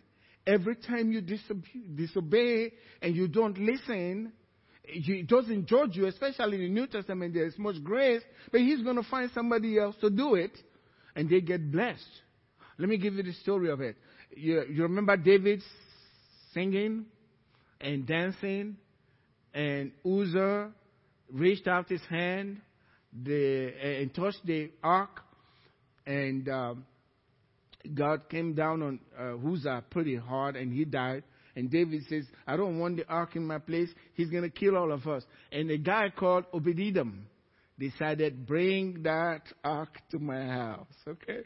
Every 0.45 0.75
time 0.75 1.11
you 1.11 1.21
disobey 1.21 2.73
and 3.01 3.15
you 3.15 3.27
don't 3.27 3.57
listen, 3.57 4.31
he 4.91 5.21
doesn't 5.23 5.67
judge 5.67 5.95
you, 5.95 6.07
especially 6.07 6.57
in 6.57 6.61
the 6.63 6.69
New 6.69 6.87
Testament, 6.87 7.33
there's 7.33 7.57
much 7.57 7.83
grace, 7.83 8.21
but 8.51 8.61
he's 8.61 8.81
going 8.81 8.95
to 8.95 9.03
find 9.03 9.29
somebody 9.33 9.77
else 9.79 9.95
to 10.01 10.09
do 10.09 10.35
it, 10.35 10.51
and 11.15 11.29
they 11.29 11.41
get 11.41 11.71
blessed. 11.71 12.01
Let 12.77 12.89
me 12.89 12.97
give 12.97 13.13
you 13.13 13.23
the 13.23 13.33
story 13.33 13.69
of 13.69 13.81
it. 13.81 13.95
You, 14.35 14.63
you 14.69 14.83
remember 14.83 15.17
David 15.17 15.61
singing 16.53 17.05
and 17.81 18.05
dancing, 18.05 18.77
and 19.53 19.91
Uzzah 20.05 20.71
reached 21.31 21.67
out 21.67 21.89
his 21.89 22.01
hand 22.09 22.61
the, 23.11 23.73
and 23.81 24.13
touched 24.13 24.45
the 24.45 24.71
ark, 24.83 25.21
and 26.05 26.47
um, 26.49 26.85
God 27.93 28.29
came 28.29 28.53
down 28.53 28.81
on 28.81 28.99
uh, 29.19 29.49
Uzzah 29.49 29.83
pretty 29.89 30.15
hard, 30.15 30.55
and 30.55 30.73
he 30.73 30.85
died. 30.85 31.23
And 31.55 31.69
David 31.69 32.03
says, 32.07 32.25
I 32.47 32.55
don't 32.57 32.79
want 32.79 32.97
the 32.97 33.07
ark 33.07 33.35
in 33.35 33.45
my 33.45 33.57
place. 33.57 33.89
He's 34.13 34.29
going 34.29 34.43
to 34.43 34.49
kill 34.49 34.77
all 34.77 34.91
of 34.91 35.07
us. 35.07 35.23
And 35.51 35.69
a 35.71 35.77
guy 35.77 36.11
called 36.15 36.45
Obededom 36.53 37.21
decided, 37.77 38.45
bring 38.45 39.03
that 39.03 39.41
ark 39.63 39.97
to 40.11 40.19
my 40.19 40.45
house. 40.45 40.87
Okay? 41.07 41.41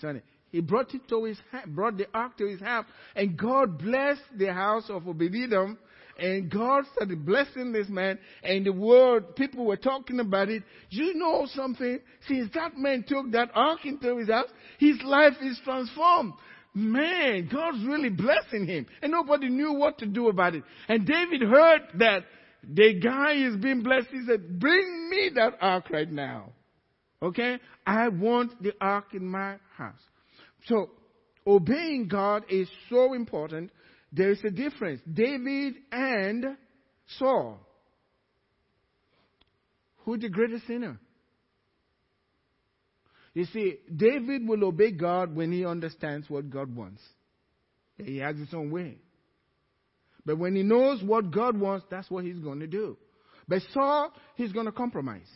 Sonny. 0.00 0.22
He 0.50 0.60
brought 0.60 0.92
it 0.94 1.08
to 1.08 1.24
his 1.24 1.38
brought 1.68 1.96
the 1.96 2.06
ark 2.12 2.36
to 2.38 2.46
his 2.46 2.60
house, 2.60 2.86
and 3.14 3.36
God 3.36 3.78
blessed 3.78 4.22
the 4.36 4.52
house 4.52 4.90
of 4.90 5.04
Obededom, 5.04 5.76
and 6.18 6.50
God 6.50 6.84
started 6.92 7.24
blessing 7.24 7.72
this 7.72 7.88
man, 7.88 8.18
and 8.42 8.66
the 8.66 8.72
world, 8.72 9.36
people 9.36 9.64
were 9.64 9.76
talking 9.76 10.18
about 10.18 10.48
it. 10.48 10.64
You 10.90 11.14
know 11.14 11.46
something? 11.54 12.00
Since 12.26 12.52
that 12.54 12.76
man 12.76 13.04
took 13.06 13.30
that 13.32 13.50
ark 13.54 13.84
into 13.84 14.16
his 14.16 14.28
house, 14.28 14.48
his 14.78 15.00
life 15.02 15.34
is 15.40 15.58
transformed. 15.64 16.34
Man, 16.74 17.48
God's 17.52 17.84
really 17.84 18.10
blessing 18.10 18.66
him. 18.66 18.86
And 19.02 19.10
nobody 19.10 19.48
knew 19.48 19.72
what 19.72 19.98
to 19.98 20.06
do 20.06 20.28
about 20.28 20.54
it. 20.54 20.62
And 20.88 21.06
David 21.06 21.42
heard 21.42 21.82
that 21.98 22.24
the 22.62 22.94
guy 22.94 23.34
is 23.34 23.56
being 23.56 23.82
blessed. 23.82 24.08
He 24.12 24.22
said, 24.26 24.58
bring 24.60 25.10
me 25.10 25.30
that 25.34 25.54
ark 25.60 25.90
right 25.90 26.10
now. 26.10 26.52
Okay? 27.22 27.58
I 27.86 28.08
want 28.08 28.62
the 28.62 28.72
ark 28.80 29.14
in 29.14 29.26
my 29.26 29.56
house. 29.76 30.00
So, 30.66 30.90
obeying 31.46 32.08
God 32.08 32.44
is 32.48 32.68
so 32.88 33.14
important. 33.14 33.70
There 34.12 34.30
is 34.30 34.40
a 34.44 34.50
difference. 34.50 35.00
David 35.12 35.74
and 35.90 36.56
Saul. 37.18 37.58
Who 40.04 40.16
the 40.18 40.28
greatest 40.28 40.66
sinner? 40.66 40.98
You 43.34 43.44
see, 43.46 43.76
David 43.94 44.46
will 44.46 44.64
obey 44.64 44.90
God 44.90 45.34
when 45.34 45.52
he 45.52 45.64
understands 45.64 46.28
what 46.28 46.50
God 46.50 46.74
wants. 46.74 47.02
He 47.96 48.18
has 48.18 48.36
his 48.36 48.52
own 48.52 48.70
way. 48.70 48.98
But 50.24 50.38
when 50.38 50.54
he 50.54 50.62
knows 50.62 51.02
what 51.02 51.30
God 51.30 51.58
wants, 51.58 51.86
that's 51.90 52.10
what 52.10 52.24
he's 52.24 52.38
going 52.38 52.60
to 52.60 52.66
do. 52.66 52.96
But 53.46 53.62
Saul, 53.72 54.12
he's 54.36 54.52
going 54.52 54.66
to 54.66 54.72
compromise. 54.72 55.28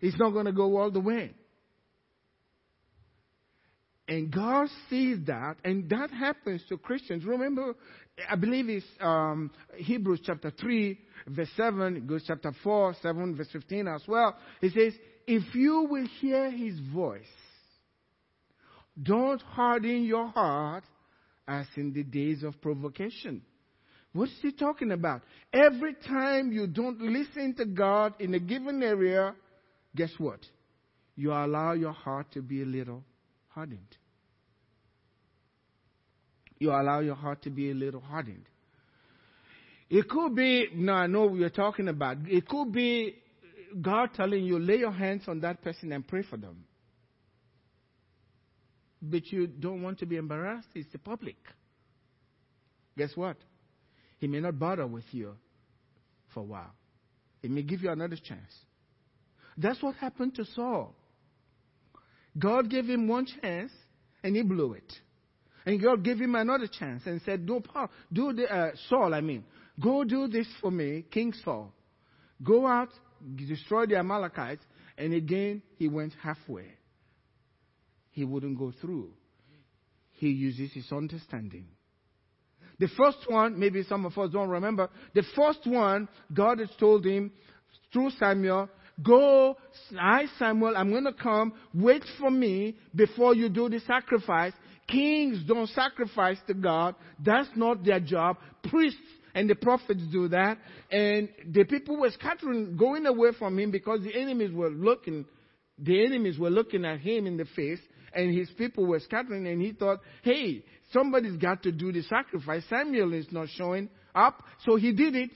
He's 0.00 0.16
not 0.16 0.30
going 0.30 0.46
to 0.46 0.52
go 0.52 0.76
all 0.76 0.90
the 0.90 1.00
way. 1.00 1.32
And 4.06 4.30
God 4.30 4.68
sees 4.88 5.18
that, 5.26 5.56
and 5.64 5.90
that 5.90 6.10
happens 6.10 6.62
to 6.70 6.78
Christians. 6.78 7.26
Remember, 7.26 7.74
I 8.28 8.36
believe 8.36 8.70
it's 8.70 8.86
um, 9.00 9.50
Hebrews 9.76 10.20
chapter 10.24 10.50
3, 10.50 10.98
verse 11.26 11.50
7, 11.56 11.96
it 11.96 12.06
goes 12.06 12.24
chapter 12.26 12.52
4, 12.62 12.96
7, 13.02 13.36
verse 13.36 13.48
15 13.52 13.86
as 13.86 14.02
well. 14.08 14.34
It 14.62 14.72
says, 14.72 14.98
if 15.28 15.54
you 15.54 15.86
will 15.88 16.06
hear 16.20 16.50
his 16.50 16.78
voice, 16.92 17.22
don't 19.00 19.40
harden 19.42 20.02
your 20.02 20.26
heart 20.26 20.82
as 21.46 21.66
in 21.76 21.92
the 21.92 22.02
days 22.02 22.42
of 22.42 22.60
provocation, 22.60 23.42
What's 24.12 24.32
he 24.40 24.52
talking 24.52 24.90
about? 24.90 25.22
Every 25.52 25.94
time 25.94 26.50
you 26.50 26.66
don't 26.66 27.00
listen 27.00 27.54
to 27.56 27.64
God 27.64 28.14
in 28.18 28.34
a 28.34 28.38
given 28.38 28.82
area, 28.82 29.34
guess 29.94 30.10
what? 30.18 30.40
You 31.14 31.32
allow 31.32 31.72
your 31.72 31.92
heart 31.92 32.32
to 32.32 32.42
be 32.42 32.62
a 32.62 32.64
little 32.64 33.04
hardened. 33.48 33.96
You 36.58 36.70
allow 36.70 37.00
your 37.00 37.14
heart 37.14 37.42
to 37.42 37.50
be 37.50 37.70
a 37.70 37.74
little 37.74 38.00
hardened. 38.00 38.46
It 39.90 40.08
could 40.08 40.34
be, 40.34 40.68
no, 40.74 40.94
I 40.94 41.06
know 41.06 41.26
what 41.26 41.38
you're 41.38 41.50
talking 41.50 41.88
about. 41.88 42.16
It 42.26 42.48
could 42.48 42.72
be 42.72 43.14
God 43.80 44.10
telling 44.14 44.44
you, 44.44 44.58
lay 44.58 44.76
your 44.76 44.92
hands 44.92 45.22
on 45.28 45.40
that 45.40 45.62
person 45.62 45.92
and 45.92 46.06
pray 46.06 46.22
for 46.22 46.36
them. 46.36 46.64
But 49.00 49.30
you 49.30 49.46
don't 49.46 49.82
want 49.82 49.98
to 50.00 50.06
be 50.06 50.16
embarrassed. 50.16 50.68
It's 50.74 50.90
the 50.92 50.98
public. 50.98 51.36
Guess 52.96 53.10
what? 53.14 53.36
He 54.18 54.26
may 54.26 54.40
not 54.40 54.58
bother 54.58 54.86
with 54.86 55.04
you 55.12 55.34
for 56.34 56.40
a 56.40 56.44
while. 56.44 56.72
He 57.40 57.48
may 57.48 57.62
give 57.62 57.82
you 57.82 57.90
another 57.90 58.16
chance. 58.16 58.52
That's 59.56 59.82
what 59.82 59.94
happened 59.96 60.34
to 60.36 60.44
Saul. 60.44 60.94
God 62.38 62.70
gave 62.70 62.86
him 62.86 63.08
one 63.08 63.26
chance 63.40 63.72
and 64.22 64.34
he 64.34 64.42
blew 64.42 64.72
it. 64.72 64.92
And 65.66 65.82
God 65.82 66.02
gave 66.02 66.18
him 66.18 66.34
another 66.34 66.66
chance 66.66 67.02
and 67.06 67.20
said, 67.22 67.46
"Do, 67.46 67.62
do 68.12 68.32
the 68.32 68.52
uh, 68.52 68.70
Saul, 68.88 69.14
I 69.14 69.20
mean, 69.20 69.44
go 69.78 70.02
do 70.04 70.26
this 70.26 70.46
for 70.60 70.70
me, 70.70 71.04
King 71.10 71.32
Saul. 71.44 71.72
Go 72.42 72.66
out, 72.66 72.88
destroy 73.36 73.86
the 73.86 73.96
Amalekites." 73.96 74.64
And 74.96 75.14
again, 75.14 75.62
he 75.76 75.88
went 75.88 76.14
halfway. 76.22 76.66
He 78.10 78.24
wouldn't 78.24 78.58
go 78.58 78.72
through. 78.80 79.12
He 80.12 80.30
uses 80.30 80.72
his 80.72 80.90
understanding. 80.90 81.66
The 82.78 82.88
first 82.96 83.18
one, 83.28 83.58
maybe 83.58 83.82
some 83.84 84.06
of 84.06 84.16
us 84.18 84.30
don't 84.30 84.48
remember, 84.48 84.88
the 85.14 85.24
first 85.34 85.66
one, 85.66 86.08
God 86.32 86.60
has 86.60 86.70
told 86.78 87.04
him 87.04 87.32
through 87.92 88.10
Samuel, 88.18 88.68
Go, 89.02 89.56
I, 89.98 90.26
Samuel, 90.38 90.76
I'm 90.76 90.90
going 90.90 91.04
to 91.04 91.12
come. 91.12 91.52
Wait 91.72 92.02
for 92.18 92.30
me 92.30 92.76
before 92.94 93.34
you 93.34 93.48
do 93.48 93.68
the 93.68 93.78
sacrifice. 93.80 94.52
Kings 94.88 95.44
don't 95.46 95.68
sacrifice 95.68 96.38
to 96.48 96.54
God. 96.54 96.96
That's 97.24 97.48
not 97.54 97.84
their 97.84 98.00
job. 98.00 98.38
Priests 98.68 98.98
and 99.34 99.48
the 99.48 99.54
prophets 99.54 100.02
do 100.10 100.28
that. 100.28 100.58
And 100.90 101.28
the 101.46 101.64
people 101.64 101.98
were 101.98 102.10
scattering, 102.10 102.76
going 102.76 103.06
away 103.06 103.30
from 103.38 103.58
him 103.58 103.70
because 103.70 104.00
the 104.02 104.14
enemies 104.14 104.52
were 104.52 104.70
looking, 104.70 105.24
the 105.78 106.04
enemies 106.04 106.38
were 106.38 106.50
looking 106.50 106.84
at 106.84 107.00
him 107.00 107.26
in 107.26 107.36
the 107.36 107.46
face 107.56 107.80
and 108.12 108.36
his 108.36 108.50
people 108.50 108.86
were 108.86 109.00
scattering 109.00 109.46
and 109.46 109.60
he 109.60 109.72
thought, 109.72 110.00
hey, 110.22 110.64
somebody's 110.92 111.36
got 111.36 111.62
to 111.62 111.72
do 111.72 111.92
the 111.92 112.02
sacrifice. 112.02 112.62
Samuel 112.68 113.12
is 113.12 113.26
not 113.30 113.48
showing 113.50 113.88
up. 114.14 114.42
So 114.64 114.76
he 114.76 114.92
did 114.92 115.14
it 115.14 115.30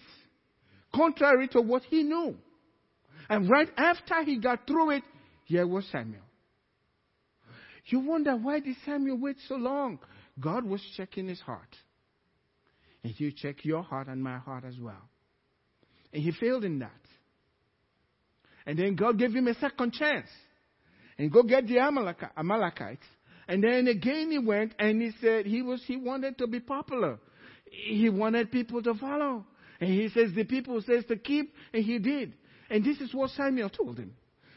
contrary 0.95 1.49
to 1.49 1.61
what 1.61 1.83
he 1.85 2.03
knew. 2.03 2.37
And 3.29 3.49
right 3.49 3.69
after 3.77 4.23
he 4.25 4.39
got 4.39 4.67
through 4.67 4.91
it, 4.91 5.03
here 5.45 5.67
was 5.67 5.87
Samuel. 5.91 6.23
You 7.87 8.01
wonder 8.01 8.37
why 8.37 8.61
did 8.61 8.77
Samuel 8.85 9.19
wait 9.19 9.37
so 9.49 9.57
long? 9.57 9.99
God 10.39 10.65
was 10.65 10.81
checking 10.97 11.29
his 11.29 11.41
heart. 11.41 11.77
And 13.05 13.19
you 13.19 13.33
check 13.33 13.65
your 13.65 13.83
heart 13.83 14.09
and 14.09 14.23
my 14.23 14.39
heart 14.39 14.65
as 14.65 14.79
well. 14.79 15.09
And 16.13 16.23
he 16.23 16.31
failed 16.33 16.65
in 16.65 16.81
that. 16.81 16.91
And 18.65 18.79
then 18.79 18.95
God 18.95 19.19
gave 19.19 19.33
him 19.33 19.49
a 19.49 19.55
second 19.55 19.93
chance. 19.93 20.29
And 21.19 21.33
go 21.33 21.43
get 21.43 21.67
the 21.67 21.79
Amalekites. 22.37 23.05
And 23.49 23.63
then 23.63 23.89
again 23.89 24.31
he 24.31 24.39
went 24.39 24.75
and 24.79 25.03
he 25.03 25.11
said 25.21 25.47
he 25.47 25.63
was 25.63 25.83
he 25.87 25.97
wanted 25.97 26.39
to 26.39 26.47
be 26.47 26.61
popular. 26.61 27.19
He 27.65 28.09
wanted 28.09 28.53
people 28.53 28.83
to 28.83 28.95
follow. 28.95 29.45
And 29.81 29.91
he 29.91 30.09
says 30.11 30.31
the 30.35 30.45
people 30.45 30.81
says 30.83 31.05
to 31.09 31.17
keep, 31.17 31.53
and 31.73 31.85
he 31.85 31.99
did. 31.99 32.35
And 32.71 32.85
this 32.85 33.01
is 33.01 33.13
what 33.13 33.31
Samuel 33.31 33.69
told 33.69 33.99
him. 33.99 34.15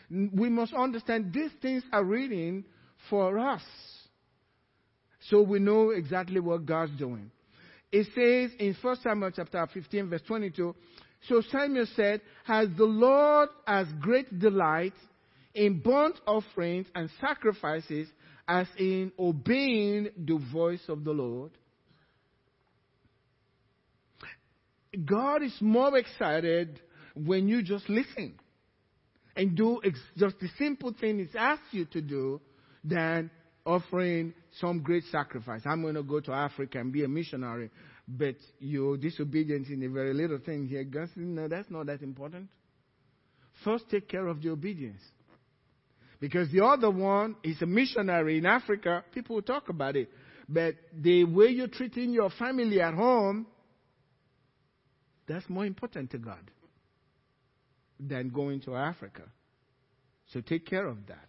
We 0.10 0.50
must 0.50 0.74
understand 0.74 1.34
these 1.34 1.50
things 1.62 1.84
are 1.92 2.04
written 2.04 2.64
for 3.10 3.40
us. 3.40 3.64
So 5.30 5.42
we 5.42 5.58
know 5.58 5.90
exactly 5.90 6.40
what 6.40 6.66
God's 6.66 6.96
doing. 6.98 7.32
It 7.96 8.08
says 8.08 8.52
in 8.60 8.76
1 8.82 8.98
Samuel 9.04 9.32
chapter 9.34 9.66
15 9.74 10.10
verse 10.10 10.22
22, 10.28 10.76
so 11.30 11.42
Samuel 11.50 11.86
said, 11.96 12.20
has 12.44 12.68
the 12.76 12.84
Lord 12.84 13.48
as 13.66 13.88
great 14.02 14.38
delight 14.38 14.92
in 15.54 15.80
burnt 15.80 16.20
offerings 16.28 16.88
and 16.94 17.10
sacrifices 17.22 18.10
as 18.50 18.68
in 18.78 19.14
obeying 19.18 20.10
the 20.18 20.38
voice 20.52 20.82
of 20.90 21.06
the 21.06 21.14
Lord? 21.14 21.52
God 25.06 25.42
is 25.42 25.56
more 25.62 25.98
excited 25.98 26.82
when 27.16 27.48
you 27.48 27.64
just 27.64 27.88
listen 27.88 28.34
and 29.38 29.56
do 29.56 29.80
ex- 29.86 30.00
just 30.18 30.38
the 30.42 30.50
simple 30.58 30.94
thing 31.00 31.20
He's 31.20 31.34
asked 31.34 31.72
you 31.72 31.86
to 31.86 32.02
do 32.02 32.42
than 32.84 33.32
offering 33.66 34.34
some 34.60 34.82
great 34.82 35.04
sacrifice. 35.12 35.62
I'm 35.66 35.82
going 35.82 35.96
to 35.96 36.04
go 36.04 36.20
to 36.20 36.32
Africa 36.32 36.80
and 36.80 36.92
be 36.92 37.04
a 37.04 37.08
missionary, 37.08 37.72
but 38.08 38.36
your 38.60 38.98
disobedience 38.98 39.70
in 39.70 39.84
a 39.84 39.90
very 39.90 40.14
little 40.14 40.38
thing 40.38 40.68
here, 40.68 40.84
God 40.84 41.08
says, 41.14 41.24
no, 41.26 41.48
that's 41.48 41.70
not 41.70 41.88
that 41.88 42.02
important. 42.02 42.50
First, 43.64 43.90
take 43.90 44.08
care 44.08 44.28
of 44.28 44.42
the 44.42 44.50
obedience. 44.50 45.02
Because 46.20 46.50
the 46.52 46.64
other 46.64 46.90
one 46.90 47.36
is 47.44 47.62
a 47.62 47.66
missionary 47.66 48.38
in 48.38 48.46
Africa. 48.46 49.04
People 49.14 49.36
will 49.36 49.44
talk 49.44 49.70
about 49.70 49.96
it. 49.96 50.10
But 50.48 50.76
the 50.94 51.24
way 51.24 51.48
you're 51.48 51.68
treating 51.68 52.14
your 52.14 52.30
family 52.30 52.82
at 52.82 52.94
home, 52.94 53.48
that's 55.28 55.50
more 55.50 55.66
important 55.66 56.12
to 56.12 56.20
God 56.20 56.52
than 58.00 58.30
going 58.30 58.62
to 58.62 58.76
Africa. 58.76 59.24
So 60.32 60.42
take 60.42 60.66
care 60.66 60.88
of 60.88 61.08
that. 61.08 61.28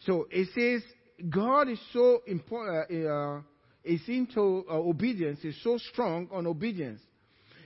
So 0.00 0.26
it 0.30 0.48
says 0.54 0.82
God 1.28 1.68
is 1.68 1.80
so 1.92 2.22
important, 2.26 3.06
uh, 3.06 3.08
uh, 3.08 3.40
is 3.84 4.00
into 4.06 4.64
uh, 4.70 4.74
obedience, 4.74 5.40
is 5.44 5.60
so 5.62 5.78
strong 5.78 6.28
on 6.32 6.46
obedience. 6.46 7.00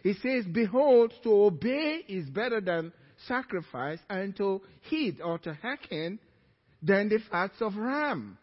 He 0.03 0.15
says, 0.15 0.45
Behold, 0.47 1.13
to 1.23 1.31
obey 1.31 2.01
is 2.09 2.29
better 2.29 2.61
than 2.61 2.93
sacrifice, 3.29 3.99
and 4.09 4.35
to 4.37 4.61
heed 4.83 5.21
or 5.21 5.39
to 5.39 5.55
hearken 5.55 6.19
than 6.83 7.09
the 7.09 7.19
fats 7.31 7.61
of 7.61 7.77
ram. 7.77 8.39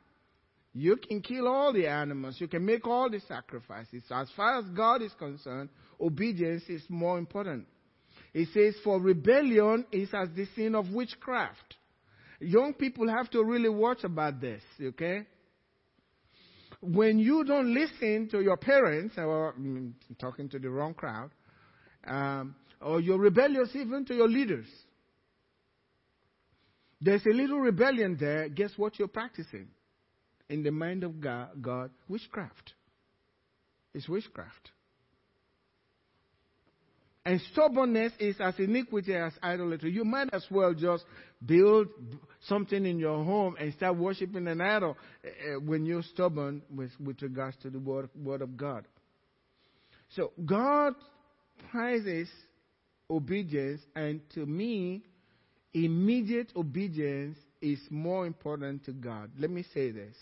You 0.73 0.95
can 0.95 1.21
kill 1.21 1.47
all 1.47 1.73
the 1.73 1.87
animals, 1.87 2.39
you 2.39 2.47
can 2.47 2.65
make 2.65 2.87
all 2.87 3.09
the 3.09 3.19
sacrifices. 3.27 4.03
As 4.11 4.29
far 4.37 4.59
as 4.59 4.65
God 4.75 5.01
is 5.01 5.11
concerned, 5.17 5.69
obedience 5.99 6.63
is 6.69 6.83
more 6.87 7.17
important. 7.17 7.65
It 8.33 8.49
says, 8.53 8.75
For 8.83 9.01
rebellion 9.01 9.85
is 9.91 10.09
as 10.13 10.29
the 10.35 10.45
sin 10.55 10.75
of 10.75 10.91
witchcraft. 10.91 11.75
Young 12.39 12.73
people 12.73 13.09
have 13.09 13.29
to 13.31 13.43
really 13.43 13.69
watch 13.69 14.03
about 14.03 14.39
this, 14.39 14.61
okay? 14.81 15.25
When 16.81 17.19
you 17.19 17.43
don't 17.43 17.73
listen 17.73 18.29
to 18.31 18.41
your 18.41 18.55
parents, 18.55 19.15
or 19.17 19.53
I'm 19.57 19.95
talking 20.19 20.47
to 20.49 20.59
the 20.59 20.69
wrong 20.69 20.93
crowd, 20.93 21.31
um, 22.07 22.55
or 22.81 23.01
you're 23.01 23.17
rebellious 23.17 23.69
even 23.75 24.05
to 24.05 24.15
your 24.15 24.29
leaders, 24.29 24.67
there's 27.01 27.25
a 27.25 27.33
little 27.33 27.59
rebellion 27.59 28.17
there. 28.19 28.47
Guess 28.49 28.71
what 28.77 28.97
you're 28.97 29.07
practicing? 29.07 29.67
In 30.49 30.63
the 30.63 30.71
mind 30.71 31.03
of 31.03 31.19
God, 31.19 31.49
God 31.61 31.91
witchcraft. 32.07 32.73
It's 33.93 34.07
witchcraft. 34.07 34.71
And 37.25 37.39
stubbornness 37.51 38.13
is 38.19 38.37
as 38.39 38.55
iniquity 38.57 39.13
as 39.13 39.33
idolatry. 39.43 39.91
You 39.91 40.03
might 40.03 40.33
as 40.33 40.45
well 40.49 40.73
just 40.73 41.03
build 41.45 41.87
something 42.47 42.85
in 42.85 42.99
your 42.99 43.23
home 43.23 43.55
and 43.59 43.73
start 43.73 43.97
worshiping 43.97 44.47
an 44.47 44.61
idol 44.61 44.97
uh, 45.25 45.59
when 45.59 45.85
you're 45.85 46.03
stubborn 46.03 46.61
with, 46.73 46.91
with 47.03 47.21
regards 47.21 47.57
to 47.61 47.69
the 47.69 47.79
word, 47.79 48.09
word 48.15 48.41
of 48.41 48.55
God. 48.55 48.85
So 50.15 50.31
God 50.45 50.93
prizes 51.71 52.29
obedience, 53.09 53.81
and 53.95 54.21
to 54.33 54.45
me, 54.45 55.03
immediate 55.73 56.51
obedience 56.55 57.37
is 57.61 57.79
more 57.89 58.25
important 58.25 58.85
to 58.85 58.91
God. 58.91 59.31
Let 59.37 59.49
me 59.49 59.65
say 59.73 59.91
this. 59.91 60.15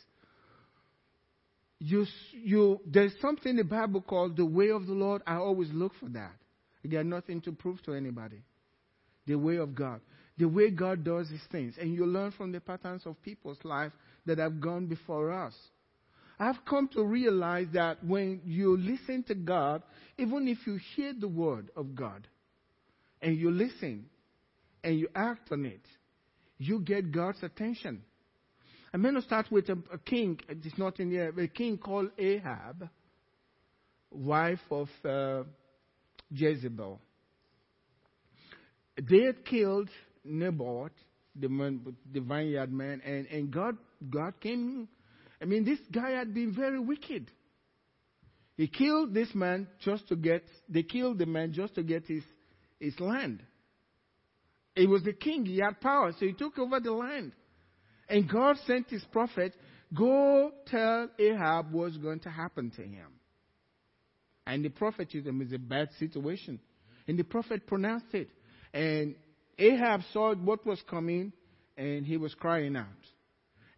You, 1.80 2.08
you, 2.34 2.80
there's 2.88 3.14
something 3.22 3.52
in 3.52 3.58
the 3.58 3.64
Bible 3.64 4.02
called 4.02 4.36
the 4.36 4.46
way 4.46 4.70
of 4.72 4.88
the 4.88 4.94
Lord. 4.94 5.22
I 5.28 5.36
always 5.36 5.70
look 5.72 5.94
for 6.00 6.10
that. 6.10 6.34
He 6.82 6.90
got 6.90 7.06
nothing 7.06 7.42
to 7.42 7.52
prove 7.52 7.82
to 7.84 7.94
anybody. 7.94 8.42
The 9.28 9.36
way 9.36 9.58
of 9.58 9.76
God. 9.76 10.02
The 10.38 10.46
way 10.48 10.70
God 10.70 11.04
does 11.04 11.30
his 11.30 11.42
things. 11.52 11.76
And 11.80 11.94
you 11.94 12.06
learn 12.06 12.32
from 12.32 12.52
the 12.52 12.60
patterns 12.60 13.04
of 13.06 13.22
people's 13.24 13.58
lives 13.64 13.94
that 14.26 14.38
have 14.38 14.60
gone 14.60 14.86
before 14.86 15.32
us. 15.32 15.54
I've 16.40 16.64
come 16.70 16.88
to 16.90 17.04
realize 17.04 17.68
that 17.74 18.04
when 18.04 18.42
you 18.46 18.78
listen 18.78 19.24
to 19.24 19.36
God, 19.36 19.82
even 20.18 20.48
if 20.48 20.60
you 20.68 20.80
hear 20.96 21.14
the 21.20 21.28
word 21.28 21.72
of 21.76 21.96
God 21.96 22.28
and 23.22 23.36
you 23.36 23.50
listen 23.50 24.06
and 24.84 25.00
you 25.00 25.08
act 25.16 25.52
on 25.52 25.66
it, 25.66 25.82
you 26.60 26.80
get 26.80 27.12
God's 27.12 27.42
attention. 27.42 28.04
I'm 28.94 29.02
going 29.02 29.16
to 29.16 29.22
start 29.24 29.52
with 29.52 29.70
a, 29.70 29.78
a 29.92 29.98
king. 29.98 30.40
It's 30.48 30.78
not 30.78 31.00
in 31.00 31.10
here. 31.10 31.34
A 31.38 31.48
king 31.48 31.78
called 31.78 32.12
Ahab. 32.18 32.88
wife 34.12 34.60
of 34.72 34.90
uh, 35.04 35.44
Jezebel. 36.32 37.00
They 38.98 39.24
had 39.24 39.46
killed 39.46 39.90
Naboth, 40.28 40.92
the 41.36 41.48
the 42.14 42.20
vineyard 42.20 42.72
man, 42.72 43.02
and, 43.06 43.28
and 43.28 43.52
God, 43.52 43.78
God 44.10 44.40
came. 44.40 44.88
I 45.42 45.46
mean, 45.46 45.66
this 45.66 45.80
guy 45.92 46.12
had 46.12 46.34
been 46.34 46.54
very 46.54 46.80
wicked. 46.80 47.32
He 48.56 48.68
killed 48.68 49.14
this 49.14 49.30
man 49.36 49.68
just 49.82 50.08
to 50.08 50.16
get, 50.16 50.44
they 50.68 50.84
killed 50.84 51.20
the 51.20 51.28
man 51.28 51.54
just 51.54 51.76
to 51.76 51.84
get 51.84 52.06
his, 52.08 52.24
his 52.80 53.00
land. 53.00 53.44
He 54.76 54.88
was 54.88 55.04
the 55.04 55.14
king, 55.14 55.46
he 55.46 55.60
had 55.60 55.80
power, 55.80 56.12
so 56.20 56.26
he 56.26 56.34
took 56.34 56.58
over 56.58 56.80
the 56.80 56.92
land. 56.92 57.34
And 58.10 58.28
God 58.30 58.58
sent 58.66 58.90
his 58.90 59.04
prophet, 59.12 59.54
go 59.94 60.52
tell 60.66 61.10
Ahab 61.20 61.72
what's 61.72 61.98
going 61.98 62.20
to 62.22 62.30
happen 62.30 62.72
to 62.72 62.82
him. 62.82 63.08
And 64.48 64.64
the 64.64 64.70
prophet 64.70 65.12
him 65.14 65.42
it's 65.42 65.54
a 65.54 65.60
bad 65.60 65.90
situation. 66.00 66.60
And 67.08 67.20
the 67.20 67.24
prophet 67.24 67.68
pronounced 67.68 68.14
it. 68.14 68.30
And 68.74 69.16
Ahab 69.58 70.02
saw 70.14 70.36
what 70.36 70.66
was 70.66 70.82
coming 70.90 71.32
and 71.78 72.06
he 72.06 72.18
was 72.18 72.34
crying 72.36 72.76
out. 72.76 72.86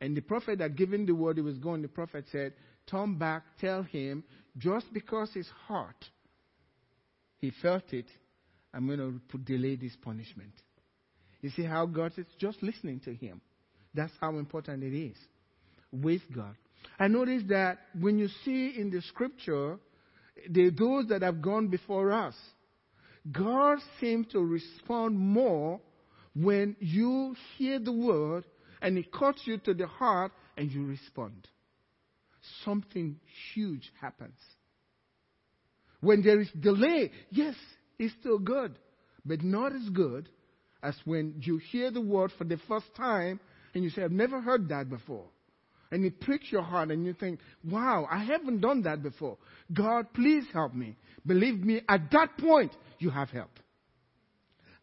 And 0.02 0.16
the 0.16 0.22
prophet 0.22 0.60
had 0.60 0.78
given 0.78 1.06
the 1.06 1.14
word 1.14 1.38
he 1.38 1.42
was 1.42 1.58
going, 1.58 1.82
the 1.82 1.88
prophet 1.88 2.26
said, 2.32 2.54
Turn 2.88 3.18
back, 3.18 3.44
tell 3.60 3.84
him, 3.84 4.24
just 4.58 4.92
because 4.94 5.32
his 5.34 5.48
heart, 5.68 6.06
he 7.38 7.52
felt 7.62 7.94
it, 7.94 8.08
I'm 8.74 8.88
going 8.88 9.22
to 9.32 9.38
delay 9.38 9.76
this 9.76 9.96
punishment. 10.02 10.54
You 11.42 11.50
see 11.52 11.64
how 11.64 11.86
God 11.86 12.14
is 12.18 12.26
just 12.40 12.62
listening 12.62 13.00
to 13.02 13.14
him. 13.14 13.42
That's 13.94 14.14
how 14.20 14.38
important 14.38 14.84
it 14.84 14.94
is 14.98 15.16
with 15.92 16.22
God. 16.34 16.56
I 17.00 17.08
notice 17.08 17.44
that 17.50 17.80
when 18.00 18.18
you 18.18 18.28
see 18.46 18.74
in 18.78 18.90
the 18.90 19.02
scripture, 19.02 19.78
the, 20.50 20.70
those 20.70 21.08
that 21.08 21.22
have 21.22 21.42
gone 21.42 21.68
before 21.68 22.12
us, 22.12 22.36
God 23.32 23.80
seems 24.00 24.28
to 24.28 24.40
respond 24.40 25.18
more 25.18 25.80
when 26.36 26.76
you 26.80 27.36
hear 27.58 27.80
the 27.80 27.92
word 27.92 28.46
and 28.82 28.98
it 28.98 29.12
cuts 29.12 29.42
you 29.46 29.58
to 29.60 29.74
the 29.74 29.88
heart 29.88 30.32
and 30.58 30.72
you 30.72 30.86
respond. 30.86 31.48
Something 32.64 33.20
huge 33.54 33.92
happens. 34.00 34.40
When 36.02 36.22
there 36.22 36.40
is 36.40 36.50
delay, 36.60 37.12
yes, 37.30 37.56
it's 37.98 38.14
still 38.22 38.40
good, 38.40 38.78
but 39.26 39.44
not 39.44 39.74
as 39.74 39.90
good 39.90 40.30
as 40.82 40.96
when 41.04 41.36
you 41.42 41.58
hear 41.58 41.92
the 41.92 42.02
word 42.02 42.32
for 42.38 42.46
the 42.46 42.58
first 42.68 42.86
time 42.96 43.40
and 43.74 43.84
you 43.84 43.90
say, 43.90 44.04
I've 44.04 44.12
never 44.12 44.40
heard 44.40 44.70
that 44.70 44.90
before. 44.90 45.26
And 45.92 46.06
it 46.06 46.22
pricks 46.22 46.52
your 46.52 46.62
heart 46.62 46.92
and 46.92 47.06
you 47.06 47.14
think, 47.14 47.40
wow, 47.64 48.08
I 48.10 48.24
haven't 48.24 48.62
done 48.62 48.84
that 48.84 49.02
before. 49.02 49.38
God, 49.74 50.08
please 50.14 50.46
help 50.54 50.74
me. 50.74 50.96
Believe 51.26 51.60
me, 51.60 51.82
at 51.90 52.12
that 52.12 52.38
point, 52.38 52.72
you 53.00 53.10
have 53.10 53.30
help. 53.30 53.50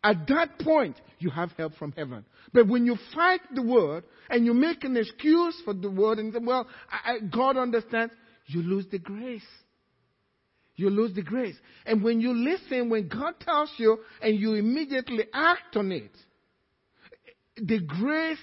At 0.03 0.27
that 0.29 0.59
point, 0.61 1.01
you 1.19 1.31
have 1.31 1.53
help 1.53 1.75
from 1.77 1.93
heaven. 1.93 2.25
But 2.53 2.69
when 2.69 2.87
you 2.87 2.97
fight 3.15 3.41
the 3.55 3.63
word 3.63 4.05
and 4.31 4.45
you 4.45 4.55
make 4.55 4.85
an 4.85 4.97
excuse 4.97 5.61
for 5.65 5.75
the 5.75 5.91
word 5.91 6.19
and 6.19 6.33
say, 6.33 6.41
well, 6.43 6.67
I, 6.91 7.13
I, 7.13 7.19
God 7.21 7.57
understands, 7.57 8.13
you 8.47 8.63
lose 8.63 8.87
the 8.91 8.99
grace. 8.99 9.47
You 10.77 10.91
lose 10.91 11.15
the 11.15 11.23
grace. 11.23 11.57
And 11.87 12.05
when 12.05 12.21
you 12.21 12.35
listen, 12.35 12.91
when 12.91 13.09
God 13.09 13.35
tells 13.41 13.73
you 13.79 13.99
and 14.21 14.39
you 14.39 14.55
immediately 14.55 15.25
act 15.33 15.75
on 15.77 15.91
it, 15.91 16.13
the 17.57 17.81
grace 17.81 18.39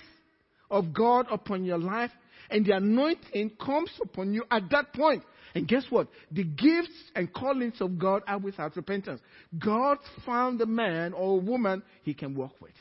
of 0.72 0.94
God 0.94 1.28
upon 1.32 1.64
your 1.64 1.78
life 1.78 2.12
and 2.54 2.64
the 2.66 2.74
anointing 2.74 3.52
comes 3.60 3.90
upon 4.02 4.32
you 4.32 4.44
at 4.52 4.70
that 4.70 4.94
point. 4.94 5.24
And 5.56 5.68
guess 5.68 5.86
what? 5.90 6.08
The 6.32 6.44
gifts 6.44 7.12
and 7.16 7.34
callings 7.34 7.82
of 7.82 7.98
God 7.98 8.22
are 8.28 8.38
without 8.38 8.76
repentance. 8.76 9.22
God 9.58 9.98
found 10.26 10.62
a 10.62 10.66
man 10.68 11.14
or 11.14 11.40
a 11.40 11.42
woman 11.42 11.82
he 12.04 12.14
can 12.14 12.36
work 12.36 12.62
with. 12.62 12.76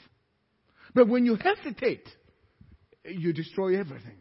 But 0.95 1.09
when 1.09 1.25
you 1.25 1.37
hesitate, 1.37 2.07
you 3.05 3.33
destroy 3.33 3.81
everything. 3.81 4.19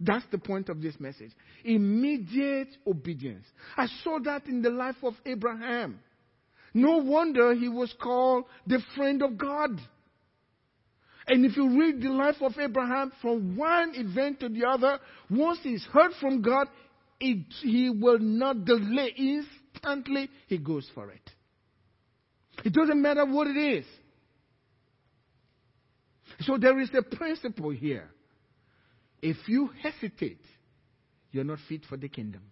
That's 0.00 0.24
the 0.30 0.38
point 0.38 0.70
of 0.70 0.80
this 0.80 0.98
message. 0.98 1.32
Immediate 1.62 2.68
obedience. 2.86 3.46
I 3.76 3.86
saw 4.04 4.18
that 4.24 4.46
in 4.46 4.62
the 4.62 4.70
life 4.70 4.96
of 5.02 5.14
Abraham. 5.26 6.00
No 6.72 6.98
wonder 6.98 7.54
he 7.54 7.68
was 7.68 7.94
called 8.02 8.44
the 8.66 8.80
friend 8.94 9.22
of 9.22 9.36
God. 9.36 9.80
And 11.28 11.44
if 11.44 11.56
you 11.56 11.78
read 11.78 12.00
the 12.00 12.10
life 12.10 12.36
of 12.40 12.52
Abraham 12.58 13.12
from 13.20 13.56
one 13.56 13.92
event 13.94 14.40
to 14.40 14.48
the 14.48 14.64
other, 14.66 14.98
once 15.28 15.58
he's 15.62 15.84
heard 15.92 16.12
from 16.20 16.40
God, 16.40 16.68
it, 17.18 17.46
he 17.62 17.90
will 17.90 18.18
not 18.20 18.64
delay. 18.64 19.12
Instantly, 19.16 20.30
he 20.46 20.58
goes 20.58 20.88
for 20.94 21.10
it. 21.10 21.30
It 22.64 22.72
doesn't 22.72 23.00
matter 23.00 23.24
what 23.24 23.48
it 23.48 23.56
is. 23.56 23.84
So 26.40 26.58
there 26.58 26.78
is 26.80 26.90
a 26.94 27.02
principle 27.02 27.70
here. 27.70 28.08
If 29.20 29.36
you 29.48 29.70
hesitate, 29.82 30.42
you're 31.32 31.44
not 31.44 31.58
fit 31.68 31.84
for 31.88 31.96
the 31.96 32.08
kingdom. 32.08 32.42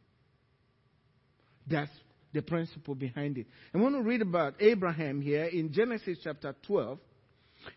That's 1.66 1.90
the 2.32 2.42
principle 2.42 2.94
behind 2.94 3.38
it. 3.38 3.46
I 3.72 3.78
want 3.78 3.94
to 3.94 4.02
read 4.02 4.20
about 4.20 4.54
Abraham 4.60 5.20
here 5.20 5.44
in 5.44 5.72
Genesis 5.72 6.18
chapter 6.22 6.54
12. 6.66 6.98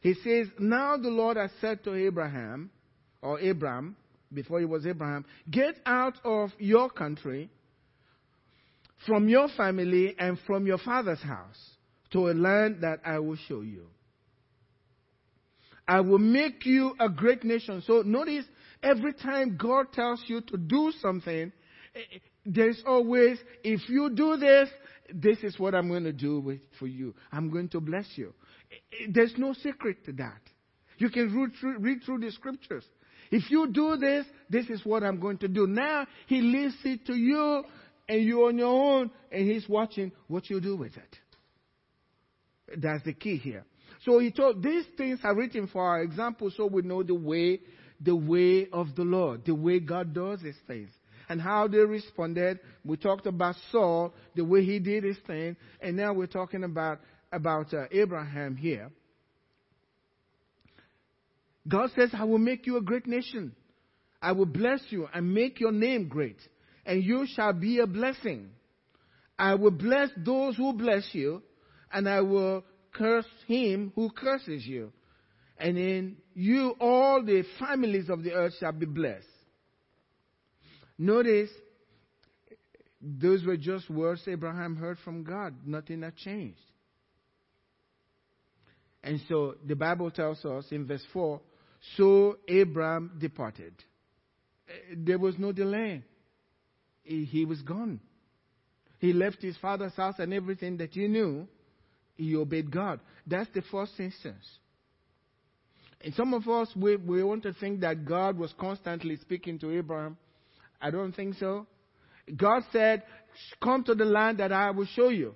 He 0.02 0.13
says, 0.15 0.47
Now 0.60 0.97
the 0.97 1.10
Lord 1.10 1.38
has 1.38 1.52
said 1.62 1.84
to 1.84 1.93
Abraham, 1.93 2.69
or 3.21 3.39
Abram, 3.39 3.95
before 4.34 4.60
he 4.60 4.65
was 4.65 4.86
Abraham, 4.86 5.26
get 5.50 5.76
out 5.86 6.15
of 6.23 6.52
your 6.60 6.89
country, 6.89 7.50
from 9.06 9.30
your 9.30 9.47
family, 9.50 10.15
and 10.17 10.38
from 10.45 10.65
your 10.65 10.80
father's 10.80 11.21
house 11.21 11.60
to 12.12 12.30
a 12.30 12.34
land 12.34 12.78
that 12.82 13.00
I 13.06 13.19
will 13.19 13.38
show 13.47 13.62
you. 13.62 13.88
I 15.88 16.02
will 16.02 16.19
make 16.19 16.65
you 16.65 16.95
a 17.00 17.08
great 17.08 17.43
nation. 17.43 17.82
So 17.86 18.02
notice 18.02 18.45
every 18.84 19.13
time 19.13 19.58
God 19.58 19.93
tells 19.93 20.21
you 20.28 20.41
to 20.41 20.58
do 20.58 20.91
something, 21.02 21.52
eh, 21.95 22.00
eh, 22.00 22.17
there's 22.45 22.82
always, 22.86 23.38
if 23.63 23.88
you 23.88 24.10
do 24.10 24.38
this, 24.38 24.69
this 25.13 25.38
is 25.43 25.58
what 25.58 25.73
I'm 25.73 25.88
going 25.88 26.04
to 26.04 26.13
do 26.13 26.39
with, 26.39 26.60
for 26.78 26.88
you. 26.88 27.13
I'm 27.32 27.50
going 27.50 27.69
to 27.69 27.80
bless 27.80 28.06
you. 28.15 28.34
There's 29.10 29.34
no 29.38 29.53
secret 29.53 30.06
to 30.06 30.12
that. 30.13 30.41
You 30.97 31.10
can 31.10 31.34
read 31.34 31.51
through, 31.60 31.80
read 31.80 32.03
through 32.03 32.19
the 32.19 32.32
scriptures. 32.32 32.84
If 33.32 33.51
you 33.51 33.67
do 33.67 33.97
this, 33.97 34.25
this 34.49 34.67
is 34.69 34.86
what 34.86 35.03
I'm 35.03 35.19
going 35.19 35.38
to 35.39 35.47
do. 35.47 35.67
Now 35.67 36.08
he 36.27 36.41
leaves 36.41 36.75
it 36.84 37.06
to 37.08 37.13
you 37.13 37.63
and 38.08 38.23
you're 38.23 38.47
on 38.47 38.58
your 38.58 38.67
own 38.67 39.12
and 39.32 39.49
he's 39.49 39.67
watching 39.67 40.12
what 40.27 40.49
you 40.49 40.62
do 40.62 40.75
with 40.75 40.95
it. 40.97 42.80
That's 42.82 43.03
the 43.03 43.13
key 43.13 43.38
here. 43.38 43.65
So 44.06 44.19
he 44.19 44.32
told 44.32 44.63
these 44.63 44.86
things 44.97 45.19
are 45.23 45.36
written 45.36 45.67
for 45.67 45.84
our 45.84 46.01
example 46.01 46.51
so 46.56 46.65
we 46.65 46.82
know 46.82 47.03
the 47.03 47.15
way, 47.15 47.62
the 48.01 48.15
way 48.15 48.67
of 48.71 48.95
the 48.95 49.03
Lord, 49.03 49.45
the 49.45 49.56
way 49.56 49.80
God 49.80 50.13
does 50.13 50.41
his 50.41 50.56
things. 50.67 50.89
And 51.30 51.41
how 51.41 51.67
they 51.67 51.80
responded. 51.80 52.60
We 52.86 52.95
talked 52.95 53.25
about 53.25 53.56
Saul, 53.69 54.13
the 54.34 54.45
way 54.45 54.63
he 54.63 54.80
did 54.80 55.03
his 55.03 55.17
thing, 55.27 55.58
and 55.82 55.97
now 55.97 56.13
we're 56.13 56.25
talking 56.25 56.63
about 56.63 57.01
about 57.31 57.73
uh, 57.73 57.85
Abraham 57.91 58.55
here. 58.55 58.89
God 61.67 61.89
says, 61.95 62.11
I 62.13 62.23
will 62.23 62.37
make 62.37 62.65
you 62.65 62.77
a 62.77 62.81
great 62.81 63.07
nation. 63.07 63.53
I 64.21 64.31
will 64.31 64.45
bless 64.45 64.79
you 64.89 65.07
and 65.13 65.33
make 65.33 65.59
your 65.59 65.71
name 65.71 66.07
great, 66.07 66.37
and 66.85 67.03
you 67.03 67.27
shall 67.35 67.53
be 67.53 67.79
a 67.79 67.87
blessing. 67.87 68.49
I 69.37 69.55
will 69.55 69.71
bless 69.71 70.09
those 70.17 70.55
who 70.55 70.73
bless 70.73 71.07
you, 71.13 71.43
and 71.91 72.09
I 72.09 72.21
will 72.21 72.63
curse 72.93 73.27
him 73.47 73.91
who 73.95 74.09
curses 74.09 74.65
you. 74.65 74.91
And 75.59 75.77
in 75.77 76.17
you 76.33 76.75
all 76.79 77.23
the 77.23 77.43
families 77.59 78.09
of 78.09 78.23
the 78.23 78.33
earth 78.33 78.53
shall 78.59 78.71
be 78.71 78.85
blessed. 78.85 79.25
Notice, 80.97 81.49
those 83.01 83.43
were 83.43 83.57
just 83.57 83.89
words 83.89 84.21
Abraham 84.27 84.75
heard 84.75 84.97
from 85.03 85.23
God. 85.23 85.53
Nothing 85.65 86.01
had 86.01 86.15
changed. 86.15 86.59
And 89.07 89.21
so 89.29 89.55
the 89.65 89.75
Bible 89.75 90.11
tells 90.11 90.43
us 90.43 90.65
in 90.69 90.85
verse 90.85 91.05
4 91.13 91.39
so 91.95 92.37
Abram 92.49 93.13
departed. 93.17 93.73
Eh, 94.67 94.95
there 94.97 95.17
was 95.17 95.35
no 95.37 95.53
delay. 95.53 96.03
He, 97.03 97.45
was 97.45 97.61
gone. 97.61 98.01
He 98.99 99.13
left 99.13 99.41
his 99.41 99.55
father's 99.57 99.93
house 99.93 100.15
and 100.19 100.33
everything 100.33 100.75
that 100.77 100.93
he 100.93 101.07
knew. 101.07 101.47
He 102.17 102.35
obeyed 102.35 102.69
God. 102.69 102.99
That's 103.25 103.49
the 103.53 103.61
first 103.71 103.93
instance. 103.97 104.43
And 106.01 106.13
some 106.13 106.33
of 106.33 106.45
us, 106.49 106.67
we, 106.75 106.97
we 106.97 107.23
want 107.23 107.43
to 107.43 107.53
think 107.53 107.79
that 107.81 108.03
God 108.03 108.37
was 108.37 108.53
constantly 108.59 109.15
speaking 109.15 109.57
to 109.59 109.71
Abraham. 109.71 110.17
I 110.81 110.91
don't 110.91 111.13
think 111.13 111.35
so. 111.35 111.65
God 112.35 112.63
said, 112.73 113.03
Come 113.63 113.85
to 113.85 113.95
the 113.95 114.03
land 114.03 114.39
that 114.39 114.51
I 114.51 114.71
will 114.71 114.87
show 114.87 115.07
you. 115.07 115.33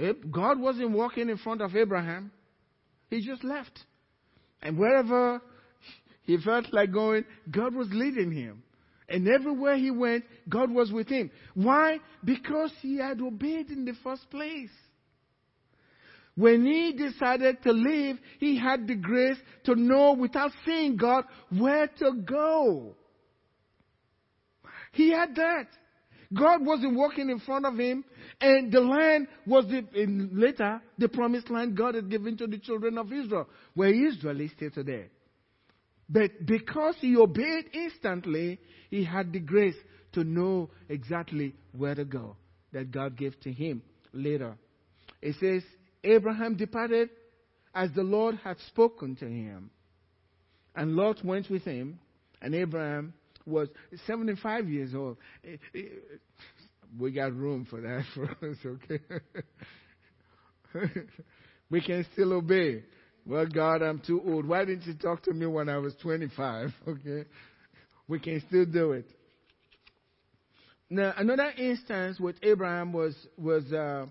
Eh, 0.00 0.12
God 0.30 0.60
wasn't 0.60 0.92
walking 0.92 1.28
in 1.28 1.38
front 1.38 1.60
of 1.60 1.74
Abraham. 1.74 2.30
He 3.10 3.20
just 3.20 3.44
left. 3.44 3.78
And 4.62 4.78
wherever 4.78 5.42
he 6.22 6.38
felt 6.38 6.72
like 6.72 6.92
going, 6.92 7.24
God 7.50 7.74
was 7.74 7.88
leading 7.90 8.30
him. 8.30 8.62
And 9.08 9.26
everywhere 9.28 9.76
he 9.76 9.90
went, 9.90 10.24
God 10.48 10.70
was 10.70 10.92
with 10.92 11.08
him. 11.08 11.30
Why? 11.54 11.98
Because 12.24 12.72
he 12.80 12.98
had 12.98 13.20
obeyed 13.20 13.70
in 13.70 13.84
the 13.84 13.94
first 14.04 14.30
place. 14.30 14.70
When 16.36 16.64
he 16.64 16.92
decided 16.92 17.62
to 17.64 17.72
leave, 17.72 18.18
he 18.38 18.56
had 18.56 18.86
the 18.86 18.94
grace 18.94 19.36
to 19.64 19.74
know 19.74 20.12
without 20.12 20.52
seeing 20.64 20.96
God 20.96 21.24
where 21.50 21.88
to 21.98 22.12
go. 22.24 22.94
He 24.92 25.10
had 25.10 25.34
that. 25.34 25.66
God 26.32 26.64
wasn't 26.64 26.96
walking 26.96 27.28
in 27.28 27.40
front 27.40 27.66
of 27.66 27.76
him, 27.76 28.04
and 28.40 28.70
the 28.70 28.80
land 28.80 29.26
was 29.46 29.66
the, 29.66 29.84
later 30.32 30.80
the 30.96 31.08
promised 31.08 31.50
land 31.50 31.76
God 31.76 31.96
had 31.96 32.08
given 32.08 32.36
to 32.36 32.46
the 32.46 32.58
children 32.58 32.98
of 32.98 33.12
Israel, 33.12 33.48
where 33.74 33.92
Israel 33.92 34.40
is 34.40 34.52
still 34.52 34.70
today. 34.70 35.06
But 36.08 36.46
because 36.46 36.96
he 37.00 37.16
obeyed 37.16 37.70
instantly, 37.72 38.60
he 38.90 39.04
had 39.04 39.32
the 39.32 39.40
grace 39.40 39.76
to 40.12 40.24
know 40.24 40.70
exactly 40.88 41.54
where 41.72 41.94
to 41.94 42.04
go 42.04 42.36
that 42.72 42.90
God 42.90 43.16
gave 43.16 43.38
to 43.40 43.52
him 43.52 43.82
later. 44.12 44.56
It 45.22 45.36
says, 45.40 45.62
Abraham 46.02 46.56
departed 46.56 47.10
as 47.74 47.90
the 47.94 48.02
Lord 48.02 48.36
had 48.42 48.56
spoken 48.68 49.16
to 49.16 49.26
him. 49.26 49.70
And 50.74 50.94
Lot 50.94 51.24
went 51.24 51.50
with 51.50 51.64
him, 51.64 51.98
and 52.40 52.54
Abraham 52.54 53.14
was 53.50 53.68
75 54.06 54.68
years 54.68 54.94
old. 54.94 55.16
We 56.98 57.12
got 57.12 57.34
room 57.34 57.66
for 57.68 57.80
that 57.80 58.04
for 58.14 58.24
us, 58.24 58.56
okay? 58.64 59.00
we 61.70 61.80
can 61.80 62.06
still 62.12 62.32
obey. 62.32 62.84
Well, 63.26 63.46
God, 63.46 63.82
I'm 63.82 64.00
too 64.00 64.20
old. 64.26 64.46
Why 64.46 64.64
didn't 64.64 64.86
you 64.86 64.94
talk 64.94 65.22
to 65.24 65.32
me 65.32 65.46
when 65.46 65.68
I 65.68 65.78
was 65.78 65.94
25? 66.02 66.70
Okay? 66.88 67.24
We 68.08 68.18
can 68.18 68.42
still 68.48 68.64
do 68.64 68.90
it. 68.92 69.06
Now, 70.88 71.14
another 71.16 71.52
instance 71.56 72.18
with 72.18 72.34
Abraham 72.42 72.92
was, 72.92 73.14
was 73.38 73.72
uh, 73.72 74.06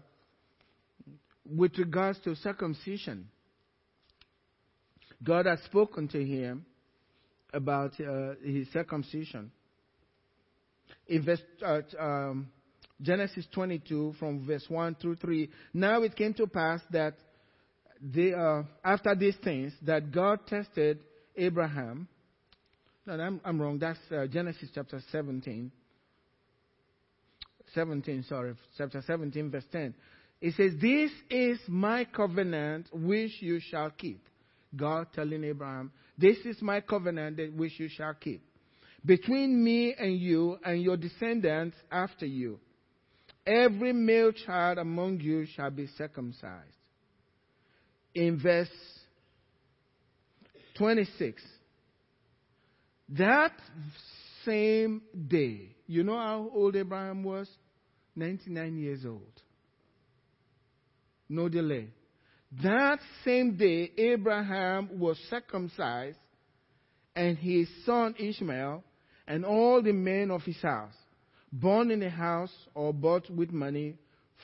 with 1.46 1.78
regards 1.78 2.18
to 2.20 2.34
circumcision. 2.38 3.28
God 5.22 5.48
had 5.48 5.60
spoken 5.66 6.08
to 6.10 6.26
him 6.26 6.66
about 7.54 7.94
uh, 8.00 8.34
his 8.44 8.68
circumcision. 8.72 9.52
In 11.08 11.24
verse, 11.24 11.42
uh, 11.66 11.82
um, 12.00 12.50
Genesis 13.02 13.46
22, 13.54 14.16
from 14.20 14.46
verse 14.46 14.66
1 14.68 14.96
through 15.02 15.16
3, 15.16 15.50
now 15.74 16.02
it 16.04 16.16
came 16.16 16.34
to 16.36 16.48
pass 16.48 16.82
that 16.92 17.16
they, 18.02 18.34
uh, 18.34 18.64
after 18.84 19.16
these 19.16 19.36
things, 19.44 19.74
that 19.82 20.12
God 20.12 20.46
tested 20.48 21.00
Abraham. 21.36 22.08
No, 23.06 23.14
I'm, 23.14 23.42
I'm 23.44 23.62
wrong. 23.62 23.80
That's 23.80 24.00
uh, 24.12 24.28
Genesis 24.28 24.70
chapter 24.74 25.02
17. 25.12 25.72
17, 27.74 28.26
sorry, 28.28 28.54
chapter 28.78 29.02
17, 29.06 29.52
verse 29.52 29.66
10. 29.72 29.94
It 30.42 30.56
says, 30.56 30.74
This 30.82 31.12
is 31.30 31.60
my 31.68 32.06
covenant 32.06 32.88
which 32.92 33.42
you 33.42 33.60
shall 33.60 33.92
keep. 33.92 34.26
God 34.76 35.08
telling 35.14 35.44
Abraham, 35.44 35.92
This 36.20 36.38
is 36.46 36.62
my 36.62 36.82
covenant 36.82 37.38
that 37.38 37.54
which 37.54 37.80
you 37.80 37.88
shall 37.90 38.14
keep. 38.14 38.44
Between 39.06 39.64
me 39.64 39.96
and 39.98 40.20
you 40.20 40.58
and 40.64 40.82
your 40.82 40.98
descendants 40.98 41.78
after 41.92 42.26
you. 42.26 42.60
Every 43.46 43.94
male 43.94 44.32
child 44.32 44.78
among 44.78 45.22
you 45.22 45.46
shall 45.56 45.70
be 45.70 45.88
circumcised. 45.98 46.76
In 48.14 48.40
verse 48.42 48.68
26, 50.78 51.42
that 53.10 53.54
same 54.46 55.02
day, 55.28 55.76
you 55.88 56.04
know 56.04 56.18
how 56.18 56.52
old 56.54 56.76
Abraham 56.76 57.24
was? 57.24 57.48
99 58.16 58.78
years 58.78 59.06
old 59.06 59.42
no 61.30 61.48
delay. 61.48 61.88
That 62.64 63.00
same 63.24 63.58
day, 63.58 63.92
Abraham 63.98 65.00
was 65.00 65.18
circumcised, 65.30 66.18
and 67.16 67.38
his 67.38 67.68
son 67.86 68.16
Ishmael, 68.18 68.84
and 69.28 69.46
all 69.46 69.84
the 69.84 69.92
men 69.92 70.32
of 70.32 70.42
his 70.42 70.60
house, 70.62 70.96
born 71.52 71.92
in 71.92 72.02
a 72.02 72.10
house 72.10 72.54
or 72.74 72.92
bought 72.92 73.30
with 73.30 73.52
money 73.52 73.98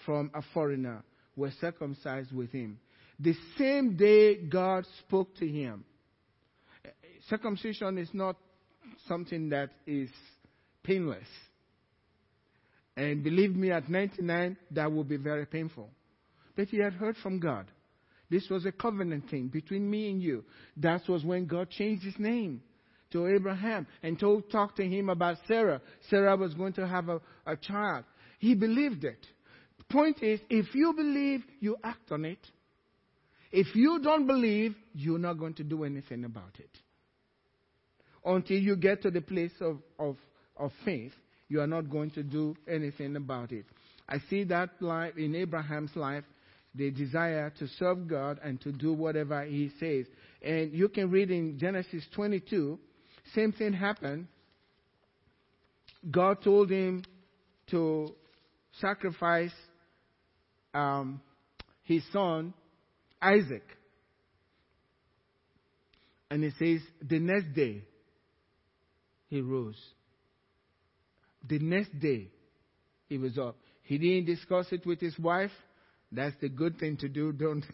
from 0.06 0.30
a 0.36 0.42
foreigner, 0.54 1.04
were 1.36 1.52
circumcised 1.60 2.32
with 2.32 2.52
him. 2.52 2.80
The 3.20 3.34
same 3.58 3.96
day 3.96 4.36
God 4.36 4.86
spoke 5.00 5.36
to 5.38 5.48
him. 5.48 5.84
Circumcision 7.28 7.98
is 7.98 8.10
not 8.14 8.36
something 9.08 9.50
that 9.50 9.72
is 9.88 10.10
painless. 10.84 11.28
And 12.96 13.24
believe 13.24 13.56
me, 13.56 13.72
at 13.72 13.90
99, 13.90 14.58
that 14.72 14.92
will 14.92 15.04
be 15.04 15.18
very 15.18 15.46
painful. 15.46 15.90
But 16.56 16.68
he 16.68 16.78
had 16.78 16.94
heard 16.94 17.18
from 17.18 17.40
God. 17.40 17.66
This 18.30 18.50
was 18.50 18.66
a 18.66 18.72
covenant 18.72 19.30
thing 19.30 19.48
between 19.48 19.90
me 19.90 20.10
and 20.10 20.22
you. 20.22 20.44
That 20.78 21.08
was 21.08 21.24
when 21.24 21.46
God 21.46 21.70
changed 21.70 22.04
his 22.04 22.18
name 22.18 22.62
to 23.12 23.28
Abraham 23.28 23.88
and 24.04 24.20
told, 24.20 24.52
talked 24.52 24.78
to 24.78 24.88
him 24.88 25.10
about 25.10 25.38
Sarah. 25.48 25.82
Sarah 26.10 26.36
was 26.36 26.54
going 26.54 26.74
to 26.74 26.88
have 26.88 27.10
a, 27.10 27.22
a 27.46 27.56
child. 27.56 28.06
He 28.40 28.56
believed 28.56 29.04
it. 29.04 29.26
Point 29.90 30.24
is, 30.24 30.40
if 30.50 30.74
you 30.74 30.94
believe, 30.94 31.44
you 31.60 31.78
act 31.84 32.12
on 32.12 32.26
it. 32.26 32.40
If 33.52 33.76
you 33.76 34.00
don't 34.02 34.26
believe, 34.26 34.76
you're 34.94 35.20
not 35.20 35.36
going 35.36 35.54
to 35.56 35.64
do 35.64 35.84
anything 35.84 36.26
about 36.26 36.58
it. 36.60 36.70
Until 38.26 38.58
you 38.58 38.76
get 38.76 39.04
to 39.04 39.12
the 39.12 39.22
place 39.22 39.54
of, 39.62 39.78
of, 40.00 40.18
of 40.58 40.72
faith, 40.84 41.14
you 41.48 41.62
are 41.62 41.68
not 41.68 41.90
going 41.90 42.10
to 42.12 42.24
do 42.24 42.56
anything 42.68 43.16
about 43.16 43.52
it. 43.52 43.66
I 44.10 44.18
see 44.30 44.44
that 44.46 44.70
life 44.82 45.16
in 45.18 45.36
Abraham's 45.36 45.96
life 45.96 46.24
the 46.76 46.92
desire 46.92 47.52
to 47.60 47.68
serve 47.80 48.08
God 48.08 48.40
and 48.44 48.60
to 48.62 48.72
do 48.72 48.94
whatever 48.94 49.44
He 49.46 49.72
says. 49.80 50.06
And 50.42 50.74
you 50.74 50.90
can 50.90 51.10
read 51.10 51.32
in 51.32 51.58
Genesis 51.58 52.04
22, 52.14 52.78
same 53.34 53.52
thing 53.52 53.74
happened. 53.74 54.28
God 56.10 56.44
told 56.44 56.70
him 56.70 57.04
to 57.72 58.14
sacrifice 58.80 59.54
um, 60.74 61.22
his 61.84 62.04
son, 62.12 62.54
Isaac. 63.22 63.64
And 66.30 66.44
it 66.44 66.54
says, 66.60 66.82
the 67.02 67.20
next 67.20 67.54
day, 67.56 67.84
he 69.30 69.42
rose. 69.42 69.80
The 71.48 71.60
next 71.60 72.00
day, 72.00 72.28
he 73.08 73.18
was 73.18 73.38
up. 73.38 73.56
He 73.84 73.98
didn't 73.98 74.26
discuss 74.26 74.68
it 74.72 74.86
with 74.86 75.00
his 75.00 75.18
wife. 75.18 75.52
That's 76.16 76.36
the 76.42 76.50
good 76.50 76.80
thing 76.80 76.98
to 76.98 77.10
do. 77.10 77.32
Don't 77.34 77.66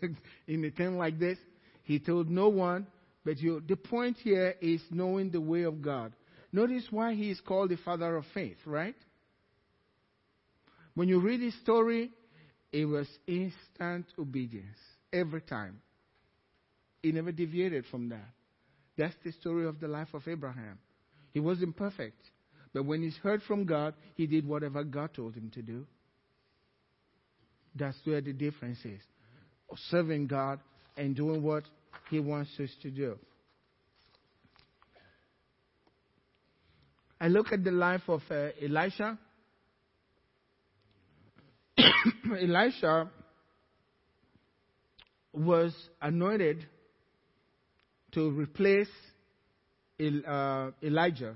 in 0.47 0.63
a 0.63 0.71
time 0.71 0.97
like 0.97 1.19
this. 1.19 1.37
He 1.83 1.99
told 1.99 2.29
no 2.29 2.49
one, 2.49 2.87
but 3.25 3.39
you. 3.39 3.61
The 3.67 3.75
point 3.75 4.17
here 4.17 4.55
is 4.61 4.81
knowing 4.91 5.31
the 5.31 5.41
way 5.41 5.63
of 5.63 5.81
God. 5.81 6.13
Notice 6.53 6.85
why 6.89 7.13
he 7.13 7.31
is 7.31 7.39
called 7.39 7.69
the 7.69 7.77
father 7.77 8.15
of 8.15 8.25
faith, 8.33 8.57
right? 8.65 8.95
When 10.95 11.07
you 11.07 11.19
read 11.21 11.39
his 11.39 11.55
story, 11.61 12.11
it 12.71 12.85
was 12.85 13.07
instant 13.25 14.05
obedience 14.19 14.77
every 15.13 15.41
time. 15.41 15.81
He 17.01 17.11
never 17.11 17.31
deviated 17.31 17.85
from 17.89 18.09
that. 18.09 18.29
That's 18.97 19.15
the 19.23 19.31
story 19.31 19.65
of 19.65 19.79
the 19.79 19.87
life 19.87 20.13
of 20.13 20.27
Abraham. 20.27 20.77
He 21.33 21.39
wasn't 21.39 21.77
perfect, 21.77 22.21
but 22.73 22.85
when 22.85 23.01
he's 23.01 23.15
heard 23.17 23.41
from 23.43 23.65
God, 23.65 23.93
he 24.15 24.27
did 24.27 24.45
whatever 24.45 24.83
God 24.83 25.13
told 25.13 25.33
him 25.33 25.49
to 25.53 25.61
do. 25.61 25.87
That's 27.75 27.97
where 28.03 28.21
the 28.21 28.33
difference 28.33 28.79
is. 28.83 29.01
Serving 29.89 30.27
God 30.27 30.59
and 30.97 31.15
doing 31.15 31.41
what 31.41 31.63
He 32.09 32.19
wants 32.19 32.51
us 32.59 32.69
to 32.81 32.91
do. 32.91 33.17
I 37.19 37.27
look 37.27 37.51
at 37.51 37.63
the 37.63 37.71
life 37.71 38.01
of 38.07 38.21
uh, 38.31 38.49
Elisha. 38.61 39.17
Elisha 42.41 43.09
was 45.33 45.73
anointed 46.01 46.65
to 48.13 48.31
replace 48.31 48.89
uh, 50.27 50.71
Elijah. 50.83 51.35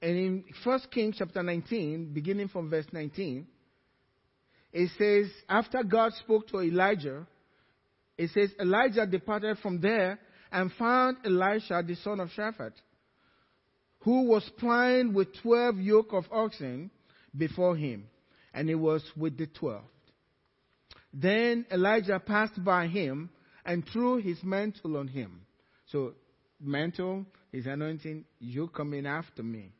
And 0.00 0.16
in 0.16 0.44
1 0.62 0.80
Kings 0.92 1.16
chapter 1.18 1.42
19, 1.42 2.12
beginning 2.12 2.48
from 2.48 2.70
verse 2.70 2.86
19, 2.92 3.46
it 4.72 4.90
says, 4.98 5.30
after 5.48 5.82
God 5.82 6.12
spoke 6.14 6.48
to 6.48 6.60
Elijah, 6.60 7.26
it 8.16 8.30
says, 8.30 8.50
Elijah 8.60 9.06
departed 9.06 9.58
from 9.58 9.80
there 9.80 10.18
and 10.50 10.72
found 10.72 11.18
Elisha, 11.24 11.82
the 11.86 11.94
son 11.96 12.20
of 12.20 12.28
Shaphat, 12.30 12.72
who 14.00 14.24
was 14.28 14.48
plying 14.58 15.12
with 15.12 15.28
twelve 15.42 15.76
yoke 15.78 16.12
of 16.12 16.24
oxen 16.30 16.90
before 17.36 17.76
him, 17.76 18.08
and 18.54 18.68
he 18.68 18.74
was 18.74 19.02
with 19.16 19.36
the 19.36 19.46
twelve. 19.46 19.84
Then 21.12 21.66
Elijah 21.70 22.20
passed 22.20 22.62
by 22.62 22.86
him 22.86 23.30
and 23.64 23.86
threw 23.92 24.16
his 24.18 24.42
mantle 24.42 24.96
on 24.96 25.08
him. 25.08 25.42
So, 25.86 26.14
mantle, 26.60 27.26
his 27.52 27.66
anointing, 27.66 28.24
you 28.38 28.68
coming 28.68 29.06
after 29.06 29.42
me. 29.42 29.72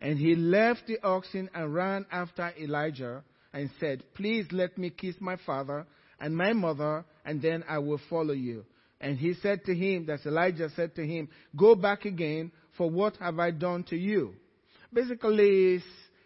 And 0.00 0.18
he 0.18 0.34
left 0.34 0.86
the 0.86 0.98
oxen 1.02 1.50
and 1.54 1.74
ran 1.74 2.06
after 2.10 2.52
Elijah 2.58 3.22
and 3.52 3.70
said, 3.78 4.02
Please 4.14 4.46
let 4.52 4.78
me 4.78 4.90
kiss 4.90 5.16
my 5.20 5.36
father 5.44 5.86
and 6.20 6.36
my 6.36 6.52
mother, 6.52 7.04
and 7.24 7.40
then 7.40 7.64
I 7.68 7.78
will 7.78 8.00
follow 8.08 8.34
you. 8.34 8.64
And 9.00 9.16
he 9.16 9.34
said 9.34 9.64
to 9.64 9.74
him, 9.74 10.04
that's 10.06 10.26
Elijah 10.26 10.68
said 10.76 10.94
to 10.96 11.06
him, 11.06 11.28
Go 11.56 11.74
back 11.74 12.04
again, 12.04 12.52
for 12.76 12.90
what 12.90 13.16
have 13.16 13.38
I 13.38 13.50
done 13.50 13.84
to 13.84 13.96
you? 13.96 14.34
Basically, 14.92 15.82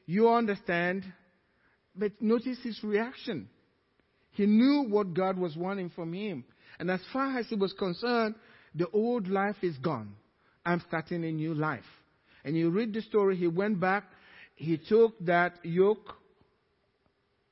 you 0.06 0.28
understand, 0.28 1.04
but 1.94 2.12
notice 2.20 2.58
his 2.62 2.82
reaction. 2.82 3.48
He 4.32 4.46
knew 4.46 4.86
what 4.88 5.14
God 5.14 5.38
was 5.38 5.56
wanting 5.56 5.90
from 5.90 6.12
him. 6.12 6.44
And 6.80 6.90
as 6.90 7.00
far 7.12 7.38
as 7.38 7.46
he 7.46 7.54
was 7.54 7.72
concerned, 7.74 8.34
the 8.74 8.88
old 8.90 9.28
life 9.28 9.56
is 9.62 9.76
gone. 9.78 10.16
I'm 10.66 10.82
starting 10.88 11.24
a 11.24 11.30
new 11.30 11.54
life. 11.54 11.84
And 12.44 12.56
you 12.56 12.70
read 12.70 12.92
the 12.92 13.02
story, 13.02 13.36
he 13.36 13.46
went 13.46 13.78
back, 13.78 14.04
he 14.56 14.76
took 14.76 15.18
that 15.24 15.54
yoke 15.62 16.16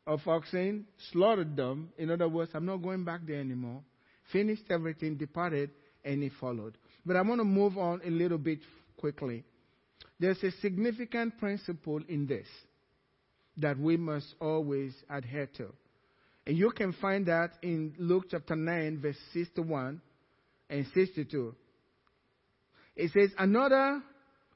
of 0.07 0.27
oxen, 0.27 0.87
slaughtered 1.13 1.57
them. 1.57 1.91
In 1.99 2.11
other 2.11 2.29
words, 2.29 2.51
I'm 2.55 2.67
not 2.67 2.79
going 2.79 3.05
back 3.05 3.21
there 3.27 3.41
anymore. 3.41 3.83
Finished 4.33 4.65
everything, 4.71 5.17
departed, 5.17 5.71
and 6.05 6.23
he 6.23 6.31
followed. 6.41 6.77
But 7.05 7.17
I 7.17 7.23
want 7.23 7.41
to 7.41 7.45
move 7.45 7.79
on 7.79 8.01
a 8.05 8.11
little 8.11 8.39
bit 8.39 8.61
quickly. 8.97 9.45
There's 10.19 10.43
a 10.43 10.51
significant 10.61 11.39
principle 11.39 12.01
in 12.09 12.27
this 12.27 12.47
that 13.57 13.79
we 13.79 13.97
must 13.97 14.35
always 14.41 14.95
adhere 15.11 15.49
to. 15.59 15.69
And 16.47 16.57
you 16.57 16.71
can 16.71 16.93
find 16.95 17.27
that 17.27 17.53
in 17.63 17.95
Luke 17.99 18.25
chapter 18.31 18.57
9, 18.57 19.01
verse 19.01 19.17
61 19.33 20.01
and 20.71 20.87
62. 20.95 21.55
It 22.97 23.11
says, 23.13 23.31
Another 23.39 24.03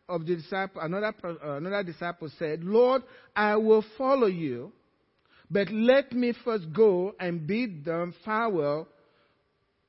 of 0.08 0.26
the 0.26 0.36
disciple, 0.36 0.80
another, 0.82 1.14
another 1.42 1.82
disciple 1.82 2.30
said, 2.38 2.64
Lord, 2.64 3.02
I 3.34 3.56
will 3.56 3.84
follow 3.98 4.26
you, 4.26 4.72
but 5.50 5.70
let 5.70 6.12
me 6.12 6.32
first 6.44 6.72
go 6.72 7.14
and 7.20 7.46
bid 7.46 7.84
them 7.84 8.14
farewell 8.24 8.88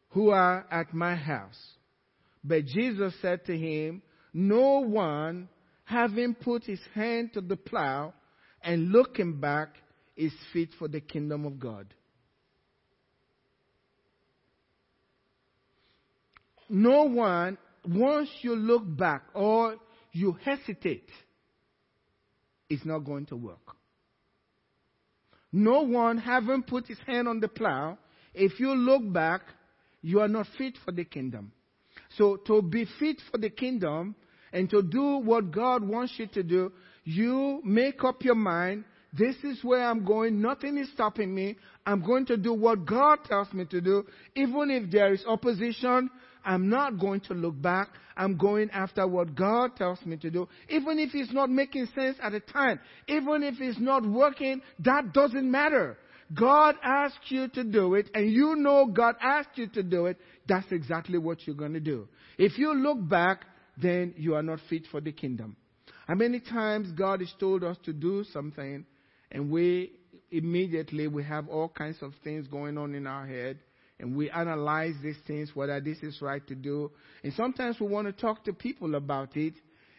who 0.09 0.29
are 0.29 0.65
at 0.71 0.93
my 0.93 1.15
house. 1.15 1.59
But 2.43 2.65
Jesus 2.65 3.13
said 3.21 3.45
to 3.45 3.57
him, 3.57 4.01
No 4.33 4.79
one, 4.79 5.49
having 5.83 6.35
put 6.35 6.63
his 6.63 6.79
hand 6.93 7.33
to 7.33 7.41
the 7.41 7.55
plow 7.55 8.13
and 8.61 8.91
looking 8.91 9.39
back, 9.39 9.75
is 10.15 10.33
fit 10.51 10.69
for 10.79 10.87
the 10.87 10.99
kingdom 10.99 11.45
of 11.45 11.59
God. 11.59 11.93
No 16.69 17.03
one, 17.03 17.57
once 17.87 18.29
you 18.41 18.55
look 18.55 18.83
back 18.97 19.23
or 19.33 19.75
you 20.11 20.37
hesitate, 20.43 21.09
is 22.69 22.81
not 22.83 22.99
going 22.99 23.27
to 23.27 23.35
work. 23.35 23.76
No 25.51 25.81
one, 25.81 26.17
having 26.17 26.63
put 26.63 26.87
his 26.87 26.99
hand 27.05 27.27
on 27.27 27.39
the 27.39 27.47
plow, 27.47 27.97
if 28.33 28.59
you 28.59 28.73
look 28.73 29.11
back, 29.11 29.41
you 30.01 30.19
are 30.19 30.27
not 30.27 30.47
fit 30.57 30.77
for 30.83 30.91
the 30.91 31.05
kingdom. 31.05 31.51
So 32.17 32.37
to 32.47 32.61
be 32.61 32.85
fit 32.99 33.21
for 33.31 33.37
the 33.37 33.49
kingdom 33.49 34.15
and 34.53 34.69
to 34.69 34.81
do 34.81 35.17
what 35.17 35.51
God 35.51 35.83
wants 35.87 36.13
you 36.17 36.27
to 36.27 36.43
do, 36.43 36.71
you 37.03 37.61
make 37.63 38.03
up 38.03 38.23
your 38.23 38.35
mind, 38.35 38.83
this 39.13 39.35
is 39.43 39.63
where 39.63 39.83
I'm 39.83 40.05
going, 40.05 40.41
nothing 40.41 40.77
is 40.77 40.91
stopping 40.91 41.33
me. 41.33 41.57
I'm 41.85 42.05
going 42.05 42.25
to 42.27 42.37
do 42.37 42.53
what 42.53 42.85
God 42.85 43.23
tells 43.25 43.51
me 43.53 43.65
to 43.65 43.81
do. 43.81 44.05
Even 44.35 44.69
if 44.69 44.91
there 44.91 45.13
is 45.13 45.23
opposition, 45.25 46.09
I'm 46.43 46.69
not 46.69 46.99
going 46.99 47.21
to 47.21 47.33
look 47.33 47.61
back. 47.61 47.89
I'm 48.15 48.37
going 48.37 48.69
after 48.71 49.07
what 49.07 49.35
God 49.35 49.75
tells 49.75 50.03
me 50.05 50.17
to 50.17 50.29
do. 50.29 50.47
Even 50.69 50.99
if 50.99 51.13
it's 51.13 51.31
not 51.31 51.49
making 51.49 51.87
sense 51.93 52.17
at 52.21 52.31
the 52.31 52.39
time, 52.39 52.79
even 53.07 53.43
if 53.43 53.55
it's 53.59 53.79
not 53.79 54.05
working, 54.05 54.61
that 54.79 55.13
doesn't 55.13 55.49
matter. 55.49 55.97
God 56.33 56.75
asked 56.83 57.29
you 57.29 57.47
to 57.49 57.63
do 57.63 57.95
it, 57.95 58.09
and 58.13 58.29
you 58.29 58.55
know 58.55 58.87
God 58.87 59.15
asked 59.21 59.55
you 59.55 59.67
to 59.67 59.83
do 59.83 60.07
it, 60.07 60.17
that's 60.47 60.69
exactly 60.71 61.17
what 61.17 61.45
you're 61.45 61.55
going 61.55 61.73
to 61.73 61.79
do. 61.79 62.07
If 62.37 62.57
you 62.57 62.73
look 62.73 63.07
back, 63.07 63.45
then 63.81 64.13
you 64.17 64.35
are 64.35 64.43
not 64.43 64.59
fit 64.69 64.87
for 64.91 64.99
the 64.99 65.11
kingdom. 65.11 65.55
How 66.07 66.15
many 66.15 66.39
times 66.39 66.91
God 66.91 67.21
has 67.21 67.33
told 67.39 67.63
us 67.63 67.77
to 67.85 67.93
do 67.93 68.25
something, 68.33 68.85
and 69.31 69.49
we 69.49 69.93
immediately 70.31 71.07
we 71.07 71.23
have 71.23 71.47
all 71.47 71.69
kinds 71.69 71.97
of 72.01 72.13
things 72.23 72.47
going 72.47 72.77
on 72.77 72.93
in 72.95 73.07
our 73.07 73.25
head, 73.25 73.59
and 73.99 74.15
we 74.15 74.29
analyze 74.29 74.93
these 75.01 75.17
things, 75.25 75.51
whether 75.55 75.79
this 75.79 75.97
is 76.03 76.21
right 76.21 76.45
to 76.47 76.55
do. 76.55 76.91
And 77.23 77.33
sometimes 77.33 77.79
we 77.79 77.87
want 77.87 78.07
to 78.07 78.13
talk 78.13 78.43
to 78.45 78.53
people 78.53 78.95
about 78.95 79.35
it. 79.35 79.53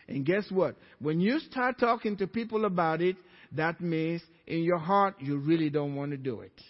And 0.08 0.24
guess 0.24 0.44
what? 0.50 0.76
When 1.00 1.20
you 1.20 1.38
start 1.40 1.78
talking 1.78 2.16
to 2.18 2.26
people 2.26 2.64
about 2.64 3.02
it, 3.02 3.16
that 3.52 3.80
means 3.80 4.22
in 4.46 4.62
your 4.62 4.78
heart 4.78 5.16
you 5.18 5.38
really 5.38 5.70
don't 5.70 5.94
want 5.94 6.12
to 6.12 6.16
do 6.16 6.40
it. 6.40 6.60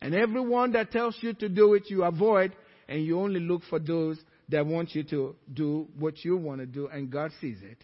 And 0.00 0.14
everyone 0.14 0.72
that 0.72 0.90
tells 0.90 1.16
you 1.20 1.32
to 1.34 1.48
do 1.48 1.74
it, 1.74 1.84
you 1.88 2.02
avoid, 2.02 2.56
and 2.88 3.04
you 3.04 3.20
only 3.20 3.40
look 3.40 3.62
for 3.70 3.78
those 3.78 4.18
that 4.48 4.66
want 4.66 4.94
you 4.94 5.04
to 5.04 5.36
do 5.52 5.86
what 5.98 6.24
you 6.24 6.36
want 6.36 6.60
to 6.60 6.66
do, 6.66 6.88
and 6.88 7.10
God 7.10 7.30
sees 7.40 7.58
it. 7.62 7.78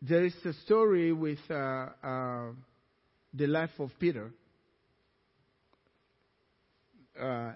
There 0.00 0.24
is 0.24 0.34
a 0.44 0.52
story 0.64 1.12
with 1.12 1.40
uh, 1.50 1.54
uh, 2.02 2.50
the 3.34 3.46
life 3.46 3.70
of 3.80 3.90
Peter. 3.98 4.30
Uh, 7.20 7.52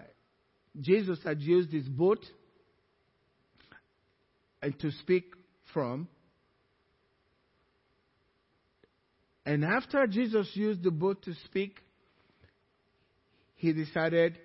Jesus 0.79 1.19
had 1.23 1.41
used 1.41 1.71
his 1.71 1.87
boat 1.87 2.19
and 4.61 4.77
to 4.79 4.91
speak 4.91 5.23
from. 5.73 6.07
And 9.45 9.63
after 9.63 10.05
Jesus 10.07 10.49
used 10.53 10.83
the 10.83 10.91
boat 10.91 11.21
to 11.23 11.33
speak, 11.45 11.77
he 13.55 13.71
decided, 13.71 14.37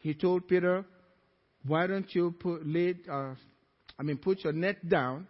he 0.00 0.12
told 0.12 0.46
Peter, 0.46 0.84
why 1.66 1.86
don't 1.86 2.14
you 2.14 2.34
put, 2.38 2.66
lead, 2.66 2.98
uh, 3.10 3.34
I 3.98 4.02
mean, 4.02 4.18
put 4.18 4.44
your 4.44 4.52
net 4.52 4.86
down 4.86 5.26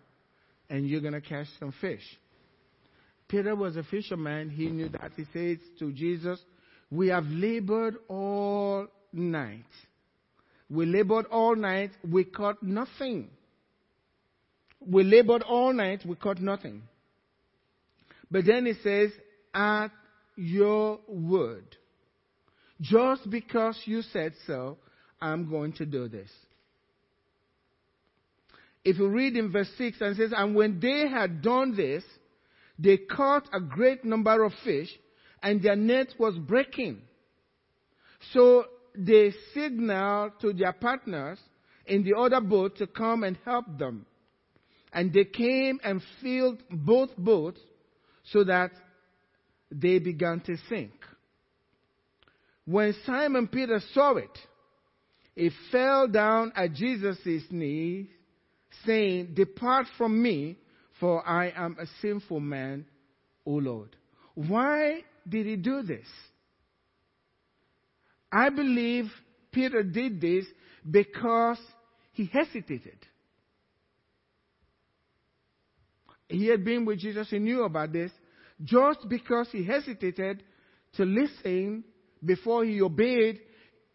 and 0.70 0.88
you're 0.88 1.00
going 1.00 1.14
to 1.14 1.20
catch 1.20 1.46
some 1.58 1.72
fish. 1.80 2.02
Peter 3.28 3.54
was 3.54 3.76
a 3.76 3.82
fisherman. 3.82 4.50
He 4.50 4.66
knew 4.66 4.88
that. 4.88 5.12
He 5.16 5.24
says 5.32 5.58
to 5.78 5.92
Jesus, 5.92 6.40
we 6.90 7.08
have 7.08 7.24
labored 7.26 7.96
all 8.08 8.86
night 9.12 9.64
we 10.70 10.84
labored 10.84 11.26
all 11.26 11.56
night, 11.56 11.92
we 12.08 12.24
caught 12.24 12.62
nothing. 12.62 13.30
We 14.80 15.02
labored 15.02 15.42
all 15.42 15.72
night, 15.72 16.04
we 16.06 16.14
caught 16.14 16.40
nothing. 16.40 16.82
But 18.30 18.44
then 18.44 18.66
he 18.66 18.74
says, 18.82 19.10
at 19.54 19.88
your 20.36 21.00
word. 21.08 21.76
Just 22.80 23.28
because 23.28 23.80
you 23.86 24.02
said 24.02 24.34
so, 24.46 24.76
I'm 25.20 25.48
going 25.48 25.72
to 25.74 25.86
do 25.86 26.06
this. 26.08 26.30
If 28.88 28.96
you 28.96 29.08
read 29.08 29.36
in 29.36 29.52
verse 29.52 29.68
6 29.76 29.98
and 30.00 30.16
says, 30.16 30.32
And 30.34 30.54
when 30.54 30.80
they 30.80 31.08
had 31.10 31.42
done 31.42 31.76
this, 31.76 32.02
they 32.78 32.96
caught 32.96 33.46
a 33.52 33.60
great 33.60 34.02
number 34.02 34.42
of 34.42 34.54
fish, 34.64 34.88
and 35.42 35.62
their 35.62 35.76
net 35.76 36.14
was 36.18 36.38
breaking. 36.38 37.02
So 38.32 38.64
they 38.96 39.34
signaled 39.52 40.40
to 40.40 40.54
their 40.54 40.72
partners 40.72 41.38
in 41.84 42.02
the 42.02 42.16
other 42.16 42.40
boat 42.40 42.78
to 42.78 42.86
come 42.86 43.24
and 43.24 43.36
help 43.44 43.66
them. 43.76 44.06
And 44.90 45.12
they 45.12 45.26
came 45.26 45.80
and 45.84 46.00
filled 46.22 46.62
both 46.70 47.14
boats 47.18 47.60
so 48.32 48.42
that 48.44 48.70
they 49.70 49.98
began 49.98 50.40
to 50.46 50.56
sink. 50.70 50.94
When 52.64 52.94
Simon 53.04 53.48
Peter 53.48 53.82
saw 53.92 54.16
it, 54.16 54.38
he 55.34 55.50
fell 55.70 56.08
down 56.08 56.52
at 56.56 56.72
Jesus' 56.72 57.44
knees, 57.50 58.06
saying, 58.86 59.34
Depart 59.34 59.86
from 59.96 60.22
me, 60.22 60.56
for 61.00 61.26
I 61.26 61.52
am 61.56 61.76
a 61.80 61.86
sinful 62.00 62.40
man, 62.40 62.86
O 63.46 63.52
Lord. 63.52 63.96
Why 64.34 65.02
did 65.28 65.46
he 65.46 65.56
do 65.56 65.82
this? 65.82 66.06
I 68.30 68.50
believe 68.50 69.06
Peter 69.52 69.82
did 69.82 70.20
this 70.20 70.44
because 70.88 71.58
he 72.12 72.26
hesitated. 72.26 72.98
He 76.28 76.46
had 76.46 76.64
been 76.64 76.84
with 76.84 76.98
Jesus, 76.98 77.30
he 77.30 77.38
knew 77.38 77.64
about 77.64 77.92
this. 77.92 78.10
Just 78.62 79.08
because 79.08 79.48
he 79.50 79.64
hesitated 79.64 80.42
to 80.94 81.04
listen 81.04 81.84
before 82.24 82.64
he 82.64 82.82
obeyed, 82.82 83.40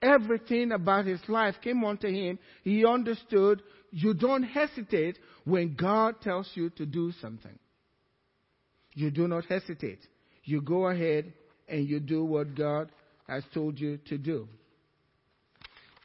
everything 0.04 0.72
about 0.72 1.06
his 1.06 1.22
life 1.28 1.56
came 1.64 1.84
onto 1.84 2.08
him. 2.08 2.38
He 2.64 2.86
understood 2.86 3.64
you 3.92 4.14
don't 4.14 4.44
hesitate 4.44 5.18
when 5.46 5.76
God 5.76 6.22
tells 6.22 6.50
you 6.54 6.70
to 6.72 6.86
do 6.86 7.12
something. 7.22 7.58
You 8.94 9.10
do 9.10 9.28
not 9.28 9.46
hesitate. 9.46 10.00
You 10.44 10.62
go 10.62 10.88
ahead 10.88 11.34
and 11.68 11.88
you 11.88 12.00
do 12.00 12.24
what 12.24 12.56
God 12.56 12.92
has 13.28 13.44
told 13.54 13.80
you 13.80 13.98
to 14.10 14.18
do. 14.18 14.48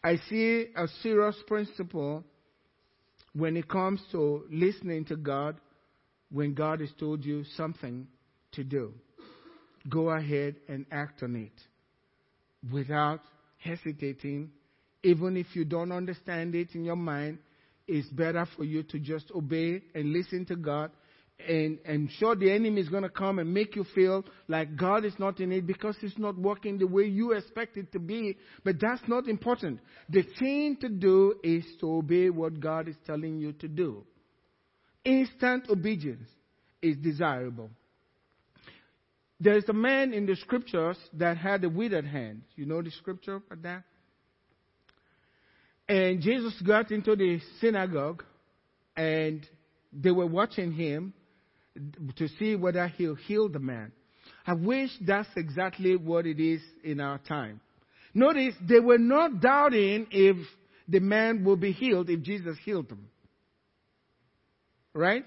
I 0.03 0.17
see 0.31 0.67
a 0.77 0.87
serious 1.03 1.37
principle 1.47 2.25
when 3.35 3.57
it 3.57 3.69
comes 3.69 4.01
to 4.13 4.45
listening 4.51 5.05
to 5.07 5.17
God 5.17 5.57
when 6.31 6.55
God 6.55 6.81
has 6.81 6.91
told 6.99 7.25
you 7.25 7.45
something 7.57 8.07
to 8.53 8.65
do. 8.65 8.95
Go 9.89 10.11
ahead 10.11 10.57
and 10.69 10.87
act 10.93 11.23
on 11.23 11.37
it 11.37 12.73
without 12.73 13.21
hesitating. 13.59 14.51
Even 15.03 15.37
if 15.37 15.47
you 15.55 15.65
don't 15.65 15.93
understand 15.93 16.55
it 16.55 16.75
in 16.75 16.85
your 16.85 16.97
mind, 16.97 17.39
it's 17.87 18.09
better 18.09 18.47
for 18.57 18.65
you 18.65 18.83
to 18.85 18.99
just 18.99 19.31
obey 19.35 19.83
and 19.95 20.13
listen 20.13 20.45
to 20.47 20.57
God 20.57 20.91
and 21.47 21.79
I'm 21.89 22.09
sure 22.19 22.35
the 22.35 22.51
enemy 22.51 22.81
is 22.81 22.89
going 22.89 23.05
to 23.05 23.09
come 23.09 23.39
and 23.39 23.53
make 23.55 23.77
you 23.77 23.85
feel 23.95 24.25
like 24.49 24.77
God 24.77 25.05
is 25.05 25.13
not 25.19 25.39
in 25.39 25.53
it 25.53 25.67
because 25.67 25.97
it's 26.03 26.19
not 26.19 26.37
working 26.37 26.79
the 26.79 26.87
way 26.87 27.05
you 27.05 27.33
expect 27.33 27.77
it 27.77 27.93
to 27.93 28.01
be. 28.01 28.37
But 28.65 28.81
that's 28.81 29.03
not 29.07 29.29
important. 29.29 29.81
The 30.09 30.25
thing 30.39 30.77
to 30.81 30.89
do 30.89 31.37
is 31.45 31.65
to 31.81 31.97
obey 31.97 32.31
what 32.31 32.59
God 32.59 32.89
is 32.89 32.97
telling 33.07 33.39
you 33.39 33.53
to 33.53 33.69
do. 33.69 34.05
Instant 35.05 35.71
obedience 35.71 36.29
is 36.83 36.97
desirable. 36.97 37.71
There's 39.41 39.68
a 39.68 39.72
man 39.72 40.12
in 40.12 40.26
the 40.26 40.36
scriptures 40.36 40.97
that 41.14 41.36
had 41.36 41.62
a 41.64 41.68
withered 41.68 42.07
hand. 42.07 42.43
You 42.57 42.66
know 42.66 42.82
the 42.82 42.91
scripture 42.91 43.36
about 43.36 43.62
that? 43.62 43.84
And 45.89 46.20
Jesus 46.20 46.55
got 46.66 46.91
into 46.91 47.16
the 47.16 47.41
synagogue 47.61 48.24
and 48.97 49.47
they 49.93 50.11
were 50.11 50.26
watching 50.26 50.72
him 50.72 51.14
to 52.16 52.28
see 52.39 52.57
whether 52.57 52.86
he'll 52.89 53.14
heal 53.14 53.49
the 53.49 53.61
man. 53.61 53.93
I 54.47 54.55
wish 54.55 54.91
that's 55.07 55.28
exactly 55.36 55.97
what 55.97 56.26
it 56.26 56.41
is 56.41 56.61
in 56.82 57.01
our 57.01 57.18
time. 57.18 57.61
Notice 58.12 58.55
they 58.68 58.80
were 58.80 58.99
not 58.99 59.41
doubting 59.41 60.09
if 60.11 60.36
the 60.89 61.01
man 61.01 61.45
will 61.45 61.57
be 61.57 61.72
healed 61.72 62.11
if 62.11 62.22
Jesus 62.22 62.57
healed 62.64 62.91
him. 62.91 63.09
Right? 64.93 65.24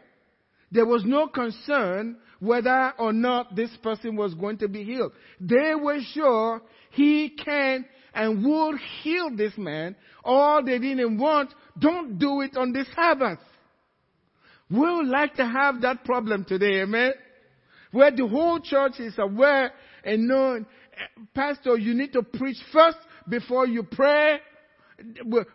There 0.72 0.86
was 0.86 1.04
no 1.06 1.28
concern 1.28 2.18
whether 2.42 2.92
or 2.98 3.14
not 3.14 3.56
this 3.56 3.70
person 3.84 4.16
was 4.16 4.34
going 4.34 4.58
to 4.58 4.68
be 4.68 4.84
healed. 4.84 5.14
They 5.40 5.76
were 5.76 6.00
sure 6.14 6.62
he 6.90 7.30
can 7.30 7.86
and 8.14 8.44
would 8.44 8.80
heal 9.04 9.30
this 9.38 9.54
man. 9.58 9.96
All 10.24 10.66
they 10.66 10.80
didn't 10.80 11.20
want, 11.20 11.54
don't 11.80 12.18
do 12.18 12.42
it 12.42 12.58
on 12.58 12.74
the 12.74 12.84
Sabbath. 12.96 13.40
We 14.70 14.80
would 14.80 15.08
like 15.08 15.36
to 15.36 15.46
have 15.46 15.82
that 15.82 16.04
problem 16.04 16.44
today, 16.44 16.82
amen? 16.82 17.14
Where 17.92 18.10
the 18.10 18.28
whole 18.28 18.60
church 18.60 19.00
is 19.00 19.14
aware 19.20 19.72
and 20.04 20.28
knowing, 20.28 20.66
Pastor, 21.36 21.78
you 21.78 21.94
need 21.94 22.12
to 22.14 22.24
preach 22.24 22.58
first 22.74 22.98
before 23.30 23.68
you 23.68 23.84
pray. 23.84 24.40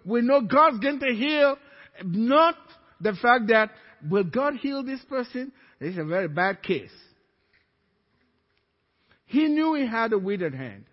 We 0.05 0.21
know 0.21 0.41
God's 0.41 0.79
going 0.79 1.01
to 1.01 1.13
heal, 1.13 1.57
not 2.05 2.57
the 3.01 3.13
fact 3.15 3.49
that, 3.49 3.71
will 4.09 4.25
God 4.25 4.55
heal 4.55 4.85
this 4.85 5.01
person? 5.09 5.51
This 5.79 5.93
is 5.93 5.99
a 5.99 6.05
very 6.05 6.29
bad 6.29 6.63
case. 6.63 6.91
He 9.27 9.49
knew 9.49 9.75
he 9.75 9.87
had 9.87 10.13
a 10.13 10.19
withered 10.19 10.55
hand. 10.55 10.85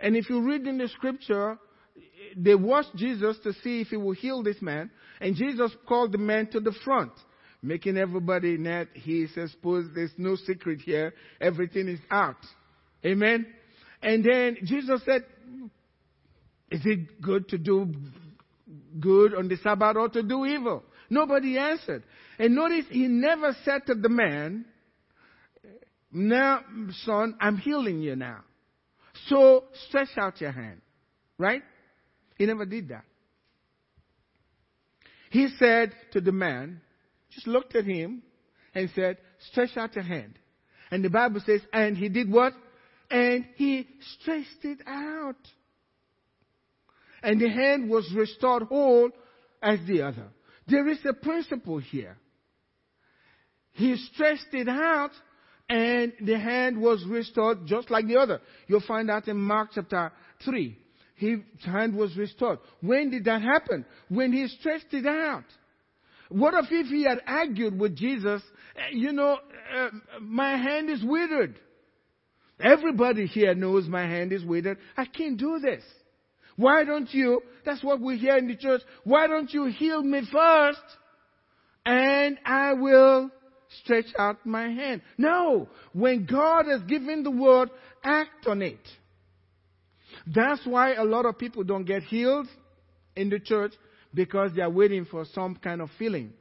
And 0.00 0.16
if 0.16 0.28
you 0.28 0.42
read 0.42 0.66
in 0.66 0.78
the 0.78 0.88
scripture, 0.88 1.58
they 2.36 2.54
watched 2.54 2.94
Jesus 2.96 3.36
to 3.44 3.52
see 3.62 3.80
if 3.80 3.88
he 3.88 3.96
would 3.96 4.18
heal 4.18 4.42
this 4.42 4.60
man, 4.60 4.90
and 5.20 5.36
Jesus 5.36 5.70
called 5.86 6.12
the 6.12 6.18
man 6.18 6.48
to 6.48 6.60
the 6.60 6.72
front, 6.84 7.12
making 7.62 7.96
everybody 7.96 8.58
net. 8.58 8.88
He 8.94 9.26
says, 9.28 9.52
suppose 9.52 9.86
there's 9.94 10.12
no 10.18 10.36
secret 10.36 10.80
here, 10.80 11.14
everything 11.40 11.88
is 11.88 12.00
out. 12.10 12.36
Amen. 13.04 13.46
And 14.02 14.24
then 14.24 14.56
Jesus 14.64 15.00
said, 15.04 15.24
Is 16.70 16.80
it 16.84 17.20
good 17.20 17.48
to 17.48 17.58
do 17.58 17.92
good 18.98 19.34
on 19.34 19.48
the 19.48 19.56
Sabbath 19.58 19.96
or 19.96 20.08
to 20.08 20.22
do 20.22 20.44
evil? 20.44 20.82
Nobody 21.12 21.58
answered. 21.58 22.04
And 22.38 22.54
notice 22.54 22.86
he 22.88 23.06
never 23.06 23.54
said 23.66 23.84
to 23.86 23.94
the 23.94 24.08
man, 24.08 24.64
Now, 26.10 26.60
son, 27.04 27.36
I'm 27.38 27.58
healing 27.58 28.00
you 28.00 28.16
now. 28.16 28.40
So 29.26 29.64
stretch 29.88 30.08
out 30.16 30.40
your 30.40 30.52
hand. 30.52 30.80
Right? 31.36 31.62
He 32.38 32.46
never 32.46 32.64
did 32.64 32.88
that. 32.88 33.04
He 35.30 35.48
said 35.58 35.92
to 36.12 36.22
the 36.22 36.32
man, 36.32 36.80
just 37.30 37.46
looked 37.46 37.76
at 37.76 37.84
him 37.84 38.22
and 38.74 38.88
said, 38.94 39.18
stretch 39.50 39.76
out 39.76 39.94
your 39.94 40.04
hand. 40.04 40.38
And 40.90 41.04
the 41.04 41.10
Bible 41.10 41.42
says, 41.44 41.60
and 41.74 41.94
he 41.96 42.08
did 42.08 42.30
what? 42.30 42.54
And 43.10 43.44
he 43.56 43.86
stretched 44.18 44.64
it 44.64 44.78
out. 44.86 45.36
And 47.22 47.38
the 47.38 47.50
hand 47.50 47.90
was 47.90 48.10
restored 48.14 48.62
whole 48.64 49.10
as 49.62 49.78
the 49.86 50.02
other. 50.02 50.28
There 50.68 50.88
is 50.88 50.98
a 51.08 51.12
principle 51.12 51.78
here. 51.78 52.16
He 53.72 53.96
stretched 54.12 54.52
it 54.52 54.68
out 54.68 55.10
and 55.68 56.12
the 56.20 56.38
hand 56.38 56.80
was 56.80 57.04
restored 57.06 57.66
just 57.66 57.90
like 57.90 58.06
the 58.06 58.16
other. 58.16 58.40
You'll 58.66 58.82
find 58.86 59.10
out 59.10 59.28
in 59.28 59.38
Mark 59.38 59.70
chapter 59.74 60.12
3 60.44 60.78
his 61.22 61.38
hand 61.64 61.94
was 61.94 62.16
restored. 62.16 62.58
When 62.80 63.10
did 63.10 63.24
that 63.26 63.42
happen? 63.42 63.84
When 64.08 64.32
he 64.32 64.48
stretched 64.48 64.92
it 64.92 65.06
out. 65.06 65.44
What 66.28 66.54
if, 66.54 66.66
if 66.70 66.86
he 66.88 67.04
had 67.04 67.20
argued 67.26 67.78
with 67.78 67.96
Jesus, 67.96 68.42
eh, 68.76 68.88
you 68.92 69.12
know, 69.12 69.38
uh, 69.76 69.88
my 70.20 70.56
hand 70.56 70.90
is 70.90 71.02
withered. 71.04 71.58
Everybody 72.58 73.26
here 73.26 73.54
knows 73.54 73.86
my 73.86 74.02
hand 74.02 74.32
is 74.32 74.44
withered. 74.44 74.78
I 74.96 75.04
can't 75.04 75.38
do 75.38 75.60
this. 75.60 75.84
Why 76.56 76.84
don't 76.84 77.12
you, 77.12 77.42
that's 77.64 77.82
what 77.82 78.00
we 78.00 78.18
hear 78.18 78.36
in 78.36 78.48
the 78.48 78.56
church, 78.56 78.82
why 79.04 79.26
don't 79.26 79.52
you 79.52 79.66
heal 79.66 80.02
me 80.02 80.22
first 80.30 80.82
and 81.84 82.38
I 82.44 82.74
will 82.74 83.30
stretch 83.82 84.06
out 84.18 84.44
my 84.44 84.68
hand? 84.68 85.02
No. 85.16 85.68
When 85.92 86.26
God 86.26 86.66
has 86.66 86.82
given 86.82 87.22
the 87.22 87.30
word, 87.30 87.70
act 88.04 88.46
on 88.46 88.62
it. 88.62 88.80
That's 90.26 90.64
why 90.66 90.94
a 90.94 91.04
lot 91.04 91.26
of 91.26 91.38
people 91.38 91.64
don't 91.64 91.84
get 91.84 92.02
healed 92.02 92.46
in 93.16 93.30
the 93.30 93.40
church 93.40 93.72
because 94.14 94.52
they 94.54 94.62
are 94.62 94.70
waiting 94.70 95.06
for 95.06 95.24
some 95.32 95.56
kind 95.56 95.80
of 95.80 95.88
feeling. 95.98 96.32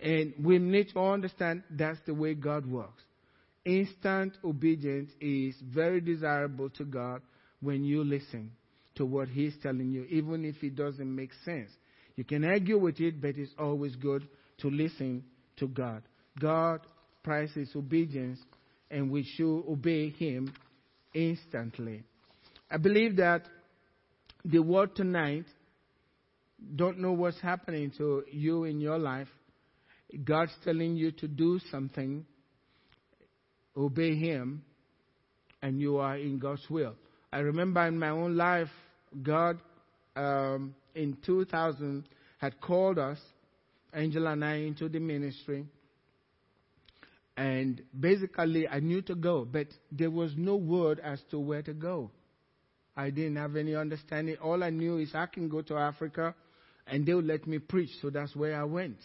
And 0.00 0.34
we 0.42 0.58
need 0.58 0.88
to 0.92 1.00
understand 1.00 1.62
that's 1.70 1.98
the 2.06 2.12
way 2.12 2.34
God 2.34 2.66
works. 2.66 3.02
Instant 3.64 4.36
obedience 4.44 5.10
is 5.20 5.54
very 5.62 6.00
desirable 6.00 6.70
to 6.70 6.84
God 6.84 7.22
when 7.60 7.84
you 7.84 8.04
listen 8.04 8.50
to 8.96 9.06
what 9.06 9.28
He's 9.28 9.54
telling 9.62 9.90
you, 9.92 10.04
even 10.04 10.44
if 10.44 10.62
it 10.62 10.74
doesn't 10.74 11.14
make 11.14 11.30
sense. 11.44 11.70
You 12.16 12.24
can 12.24 12.44
argue 12.44 12.78
with 12.78 13.00
it, 13.00 13.20
but 13.20 13.36
it's 13.36 13.52
always 13.58 13.94
good 13.96 14.26
to 14.58 14.68
listen 14.68 15.24
to 15.58 15.68
God. 15.68 16.02
God 16.40 16.80
prizes 17.22 17.70
obedience, 17.76 18.38
and 18.90 19.10
we 19.10 19.22
should 19.22 19.60
obey 19.68 20.10
Him 20.10 20.52
instantly. 21.14 22.02
I 22.70 22.78
believe 22.78 23.16
that 23.16 23.42
the 24.44 24.60
word 24.60 24.94
tonight, 24.94 25.44
don't 26.74 26.98
know 26.98 27.12
what's 27.12 27.40
happening 27.40 27.92
to 27.98 28.24
you 28.30 28.64
in 28.64 28.80
your 28.80 28.98
life. 28.98 29.28
God's 30.24 30.52
telling 30.64 30.96
you 30.96 31.12
to 31.12 31.28
do 31.28 31.60
something, 31.70 32.24
obey 33.76 34.16
Him, 34.16 34.62
and 35.62 35.80
you 35.80 35.98
are 35.98 36.16
in 36.16 36.38
God's 36.38 36.64
will. 36.70 36.94
I 37.32 37.38
remember 37.40 37.84
in 37.86 37.98
my 37.98 38.10
own 38.10 38.36
life, 38.36 38.70
God 39.22 39.58
um, 40.14 40.74
in 40.94 41.16
2000 41.24 42.04
had 42.38 42.60
called 42.60 42.98
us, 42.98 43.18
Angela 43.92 44.32
and 44.32 44.44
I, 44.44 44.54
into 44.56 44.88
the 44.88 44.98
ministry. 44.98 45.66
And 47.36 47.82
basically, 47.98 48.66
I 48.66 48.80
knew 48.80 49.02
to 49.02 49.14
go, 49.14 49.44
but 49.44 49.66
there 49.92 50.10
was 50.10 50.32
no 50.36 50.56
word 50.56 51.00
as 51.00 51.20
to 51.30 51.38
where 51.38 51.62
to 51.62 51.74
go. 51.74 52.10
I 52.96 53.10
didn't 53.10 53.36
have 53.36 53.56
any 53.56 53.74
understanding. 53.74 54.36
All 54.42 54.64
I 54.64 54.70
knew 54.70 54.98
is 54.98 55.10
I 55.14 55.26
can 55.26 55.48
go 55.50 55.60
to 55.62 55.76
Africa 55.76 56.34
and 56.86 57.04
they'll 57.04 57.22
let 57.22 57.46
me 57.46 57.58
preach. 57.58 57.90
So 58.00 58.08
that's 58.08 58.34
where 58.34 58.58
I 58.58 58.64
went. 58.64 58.96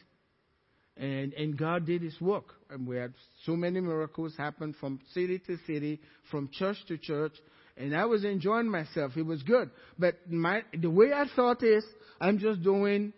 And, 0.96 1.34
and 1.34 1.58
God 1.58 1.86
did 1.86 2.02
his 2.02 2.20
work. 2.22 2.46
And 2.70 2.88
we 2.88 2.96
had 2.96 3.14
so 3.46 3.56
many 3.56 3.82
miracles 3.82 4.34
happen 4.38 4.74
from 4.80 5.00
city 5.14 5.40
to 5.40 5.58
city, 5.68 6.00
from 6.30 6.50
church 6.54 6.78
to 6.88 6.98
church. 6.98 7.34
And 7.82 7.96
I 7.96 8.06
was 8.06 8.24
enjoying 8.24 8.70
myself. 8.70 9.14
It 9.18 9.26
was 9.26 9.42
good. 9.42 9.72
But 9.98 10.16
my, 10.30 10.64
the 10.80 10.90
way 10.90 11.12
I 11.14 11.26
thought 11.36 11.64
is, 11.64 11.84
I'm 12.20 12.38
just 12.38 12.62
doing 12.62 13.14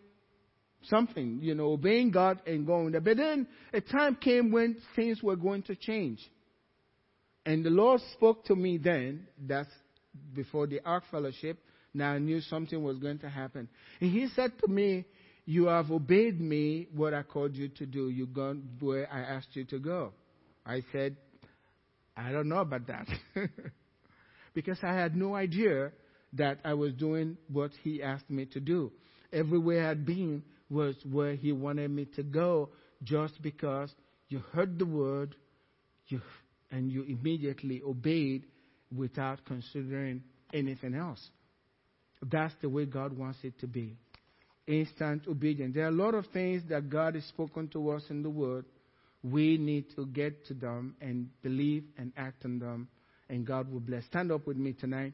something, 0.84 1.40
you 1.42 1.54
know, 1.54 1.72
obeying 1.72 2.12
God 2.12 2.42
and 2.48 2.66
going 2.66 2.92
there. 2.92 3.02
But 3.02 3.18
then 3.18 3.48
a 3.74 3.82
time 3.82 4.16
came 4.16 4.52
when 4.52 4.78
things 4.96 5.22
were 5.22 5.36
going 5.36 5.64
to 5.64 5.76
change. 5.76 6.20
And 7.46 7.66
the 7.66 7.70
Lord 7.70 8.00
spoke 8.14 8.46
to 8.46 8.56
me 8.56 8.78
then, 8.78 9.28
that's 9.38 9.70
before 10.34 10.68
the 10.68 10.80
Ark 10.86 11.04
Fellowship. 11.12 11.60
Now 11.94 12.14
I 12.14 12.20
knew 12.20 12.40
something 12.42 12.82
was 12.82 12.98
going 13.00 13.20
to 13.20 13.30
happen. 13.30 13.68
And 14.00 14.12
he 14.12 14.28
said 14.36 14.54
to 14.66 14.72
me, 14.72 15.06
You 15.46 15.66
have 15.66 15.92
obeyed 15.92 16.40
me 16.40 16.88
what 16.96 17.14
I 17.14 17.24
called 17.24 17.56
you 17.56 17.68
to 17.68 17.86
do. 17.86 18.10
You've 18.10 18.34
gone 18.34 18.70
where 18.80 19.12
I 19.12 19.20
asked 19.20 19.50
you 19.54 19.66
to 19.66 19.80
go. 19.80 20.14
I 20.66 20.84
said, 20.94 21.18
I 22.16 22.32
don't 22.32 22.48
know 22.48 22.60
about 22.60 22.88
that. 22.88 23.08
because 24.54 24.78
I 24.84 24.94
had 24.94 25.16
no 25.16 25.36
idea 25.36 25.92
that 26.34 26.60
I 26.64 26.74
was 26.74 26.94
doing 26.94 27.38
what 27.52 27.72
He 27.84 28.02
asked 28.02 28.30
me 28.30 28.46
to 28.48 28.60
do. 28.60 28.92
Everywhere 29.32 29.90
I'd 29.90 30.06
been 30.06 30.44
was 30.70 30.96
where 31.10 31.36
He 31.36 31.52
wanted 31.52 31.92
me 31.92 32.06
to 32.16 32.24
go 32.24 32.70
just 33.04 33.42
because 33.42 33.90
you 34.30 34.40
heard 34.52 34.80
the 34.80 34.86
word 34.86 35.36
you, 36.08 36.22
and 36.72 36.92
you 36.92 37.04
immediately 37.04 37.82
obeyed 37.86 38.46
without 38.96 39.46
considering 39.46 40.24
anything 40.54 40.96
else. 40.96 41.20
That's 42.22 42.54
the 42.62 42.70
way 42.70 42.86
God 42.86 43.18
wants 43.18 43.40
it 43.44 43.60
to 43.60 43.68
be. 43.68 43.98
Instant 44.66 45.24
obedience. 45.28 45.76
There 45.76 45.86
are 45.86 45.90
a 45.90 45.92
lot 45.92 46.14
of 46.14 46.26
things 46.28 46.64
that 46.70 46.90
God 46.90 47.16
has 47.16 47.26
spoken 47.26 47.68
to 47.70 47.90
us 47.90 48.04
in 48.10 48.24
the 48.24 48.30
Word. 48.30 48.66
We 49.22 49.58
need 49.58 49.86
to 49.96 50.06
get 50.06 50.46
to 50.48 50.54
them 50.54 50.96
and 51.02 51.30
believe 51.42 51.84
and 51.98 52.14
act 52.16 52.46
on 52.46 52.60
them, 52.60 52.88
and 53.34 53.48
God 53.48 53.72
will 53.72 53.80
bless. 53.80 54.06
Stand 54.06 54.32
up 54.32 54.46
with 54.46 54.58
me 54.58 54.74
tonight. 54.74 55.14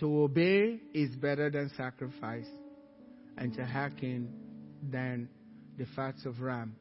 To 0.00 0.22
obey 0.22 0.80
is 0.92 1.14
better 1.14 1.48
than 1.48 1.70
sacrifice, 1.76 2.48
and 3.38 3.54
to 3.54 3.64
hearken 3.64 4.34
than 4.90 5.28
the 5.78 5.86
fats 5.94 6.26
of 6.26 6.40
ram. 6.40 6.74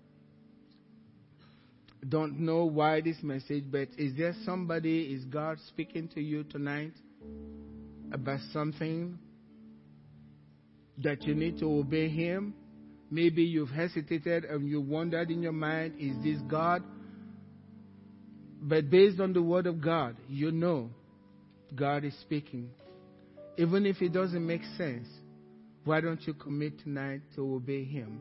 Don't 2.09 2.39
know 2.39 2.65
why 2.65 3.01
this 3.01 3.17
message, 3.23 3.65
but 3.71 3.87
is 3.97 4.15
there 4.17 4.35
somebody, 4.45 5.13
is 5.13 5.23
God 5.25 5.57
speaking 5.67 6.09
to 6.09 6.21
you 6.21 6.43
tonight 6.43 6.93
about 8.11 8.39
something 8.51 9.17
that 10.97 11.23
you 11.23 11.33
need 11.33 11.59
to 11.59 11.65
obey 11.65 12.09
Him? 12.09 12.53
Maybe 13.09 13.43
you've 13.43 13.69
hesitated 13.69 14.43
and 14.45 14.67
you 14.67 14.81
wondered 14.81 15.31
in 15.31 15.41
your 15.41 15.53
mind, 15.53 15.93
is 15.99 16.15
this 16.23 16.41
God? 16.49 16.83
But 18.61 18.89
based 18.89 19.19
on 19.19 19.33
the 19.33 19.41
Word 19.41 19.67
of 19.67 19.81
God, 19.81 20.15
you 20.27 20.51
know 20.51 20.89
God 21.75 22.03
is 22.03 22.13
speaking. 22.21 22.69
Even 23.57 23.85
if 23.85 24.01
it 24.01 24.11
doesn't 24.11 24.45
make 24.45 24.63
sense, 24.77 25.07
why 25.85 26.01
don't 26.01 26.25
you 26.25 26.33
commit 26.33 26.79
tonight 26.79 27.21
to 27.35 27.55
obey 27.55 27.83
Him? 27.83 28.19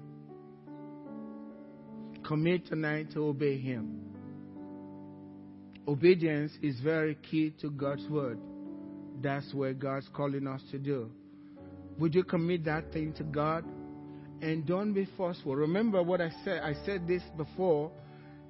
Commit 2.25 2.67
tonight 2.67 3.13
to 3.13 3.25
obey 3.27 3.59
Him. 3.59 4.01
Obedience 5.87 6.53
is 6.63 6.79
very 6.81 7.17
key 7.17 7.53
to 7.61 7.71
God's 7.71 8.09
Word. 8.09 8.39
That's 9.21 9.53
where 9.53 9.73
God's 9.73 10.09
calling 10.15 10.47
us 10.47 10.63
to 10.71 10.79
do. 10.79 11.11
Would 11.99 12.15
you 12.15 12.25
commit 12.25 12.65
that 12.65 12.93
thing 12.93 13.13
to 13.15 13.25
God? 13.25 13.65
And 14.41 14.67
don't 14.67 14.93
be 14.93 15.07
forceful. 15.17 15.55
Remember 15.55 16.03
what 16.03 16.21
I 16.21 16.31
said. 16.45 16.63
I 16.63 16.75
said 16.85 17.07
this 17.07 17.23
before. 17.37 17.93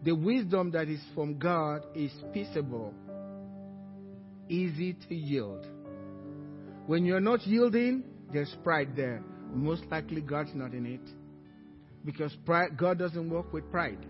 The 0.04 0.12
wisdom 0.14 0.70
that 0.72 0.88
is 0.88 1.00
from 1.14 1.38
God 1.38 1.84
is 1.94 2.10
peaceable, 2.32 2.92
easy 4.48 4.94
to 5.08 5.14
yield 5.14 5.64
when 6.86 7.04
you're 7.04 7.20
not 7.20 7.46
yielding, 7.46 8.02
there's 8.32 8.54
pride 8.64 8.96
there. 8.96 9.22
Most 9.54 9.84
likely 9.90 10.20
God's 10.20 10.50
not 10.54 10.72
in 10.74 10.86
it. 10.86 11.00
Because 12.05 12.34
pride, 12.44 12.76
God 12.76 12.98
doesn't 12.98 13.30
work 13.30 13.53
with 13.53 13.70
pride. 13.70 14.05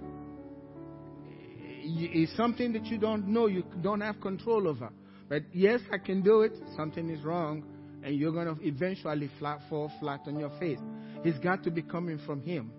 It's 1.84 2.34
something 2.36 2.72
that 2.72 2.86
you 2.86 2.98
don't 2.98 3.28
know, 3.28 3.46
you 3.46 3.64
don't 3.82 4.00
have 4.00 4.20
control 4.20 4.68
over. 4.68 4.90
But 5.28 5.42
yes, 5.52 5.80
I 5.92 5.98
can 5.98 6.22
do 6.22 6.42
it. 6.42 6.52
Something 6.76 7.10
is 7.10 7.22
wrong, 7.24 7.64
and 8.02 8.14
you're 8.14 8.32
going 8.32 8.54
to 8.54 8.66
eventually 8.66 9.30
flat, 9.38 9.60
fall 9.68 9.90
flat 10.00 10.20
on 10.26 10.38
your 10.38 10.50
face. 10.58 10.78
It's 11.24 11.38
got 11.38 11.62
to 11.64 11.70
be 11.70 11.82
coming 11.82 12.18
from 12.24 12.42
Him. 12.42 12.72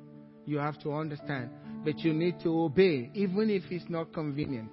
You 0.46 0.58
have 0.58 0.80
to 0.84 0.94
understand. 0.94 1.50
But 1.84 2.00
you 2.00 2.14
need 2.14 2.40
to 2.44 2.50
obey, 2.50 3.12
even 3.14 3.50
if 3.50 3.64
it's 3.70 3.90
not 3.90 4.14
convenient. 4.14 4.72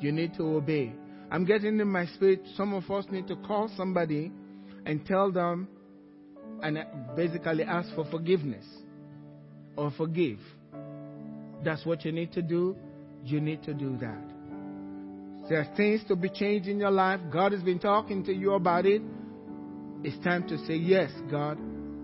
You 0.00 0.12
need 0.12 0.34
to 0.34 0.42
obey. 0.42 0.92
I'm 1.30 1.44
getting 1.44 1.80
in 1.80 1.88
my 1.88 2.06
spirit, 2.06 2.42
some 2.56 2.72
of 2.72 2.90
us 2.90 3.04
need 3.10 3.26
to 3.28 3.36
call 3.36 3.70
somebody 3.76 4.32
and 4.84 5.04
tell 5.04 5.32
them 5.32 5.68
and 6.62 6.78
basically 7.16 7.64
ask 7.64 7.94
for 7.94 8.04
forgiveness 8.10 8.64
or 9.76 9.90
forgive. 9.96 10.38
That's 11.64 11.84
what 11.84 12.04
you 12.04 12.12
need 12.12 12.32
to 12.32 12.42
do. 12.42 12.76
You 13.24 13.40
need 13.40 13.62
to 13.64 13.74
do 13.74 13.96
that. 13.98 14.22
There 15.48 15.60
are 15.60 15.76
things 15.76 16.02
to 16.08 16.16
be 16.16 16.28
changed 16.28 16.68
in 16.68 16.78
your 16.78 16.90
life. 16.90 17.20
God 17.32 17.52
has 17.52 17.62
been 17.62 17.78
talking 17.78 18.24
to 18.24 18.32
you 18.32 18.54
about 18.54 18.86
it. 18.86 19.02
It's 20.02 20.22
time 20.24 20.46
to 20.48 20.58
say, 20.66 20.74
Yes, 20.74 21.10
God, 21.30 21.58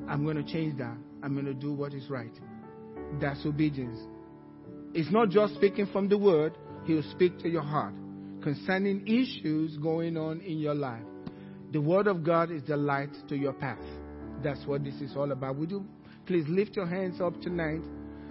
I'm 0.08 0.24
going 0.24 0.36
to 0.36 0.44
change 0.44 0.78
that. 0.78 0.96
I'm 1.22 1.34
going 1.34 1.46
to 1.46 1.54
do 1.54 1.72
what 1.72 1.94
is 1.94 2.08
right. 2.08 2.32
That's 3.20 3.44
obedience. 3.44 3.98
It's 4.94 5.10
not 5.10 5.30
just 5.30 5.54
speaking 5.54 5.86
from 5.86 6.08
the 6.08 6.18
word, 6.18 6.56
He 6.84 6.94
will 6.94 7.10
speak 7.12 7.38
to 7.40 7.48
your 7.48 7.62
heart 7.62 7.94
concerning 8.42 9.06
issues 9.06 9.76
going 9.78 10.16
on 10.16 10.40
in 10.40 10.58
your 10.58 10.74
life. 10.74 11.04
The 11.72 11.80
Word 11.80 12.06
of 12.06 12.22
God 12.24 12.50
is 12.50 12.62
the 12.64 12.76
light 12.76 13.10
to 13.28 13.36
your 13.36 13.52
path. 13.52 13.78
That's 14.42 14.66
what 14.66 14.84
this 14.84 14.94
is 14.96 15.16
all 15.16 15.32
about. 15.32 15.56
Would 15.56 15.70
you 15.70 15.86
please 16.26 16.44
lift 16.48 16.76
your 16.76 16.86
hands 16.86 17.20
up 17.20 17.40
tonight 17.40 17.82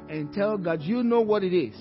and 0.09 0.33
tell 0.33 0.57
God, 0.57 0.81
you 0.81 1.03
know 1.03 1.21
what 1.21 1.43
it 1.43 1.55
is. 1.55 1.75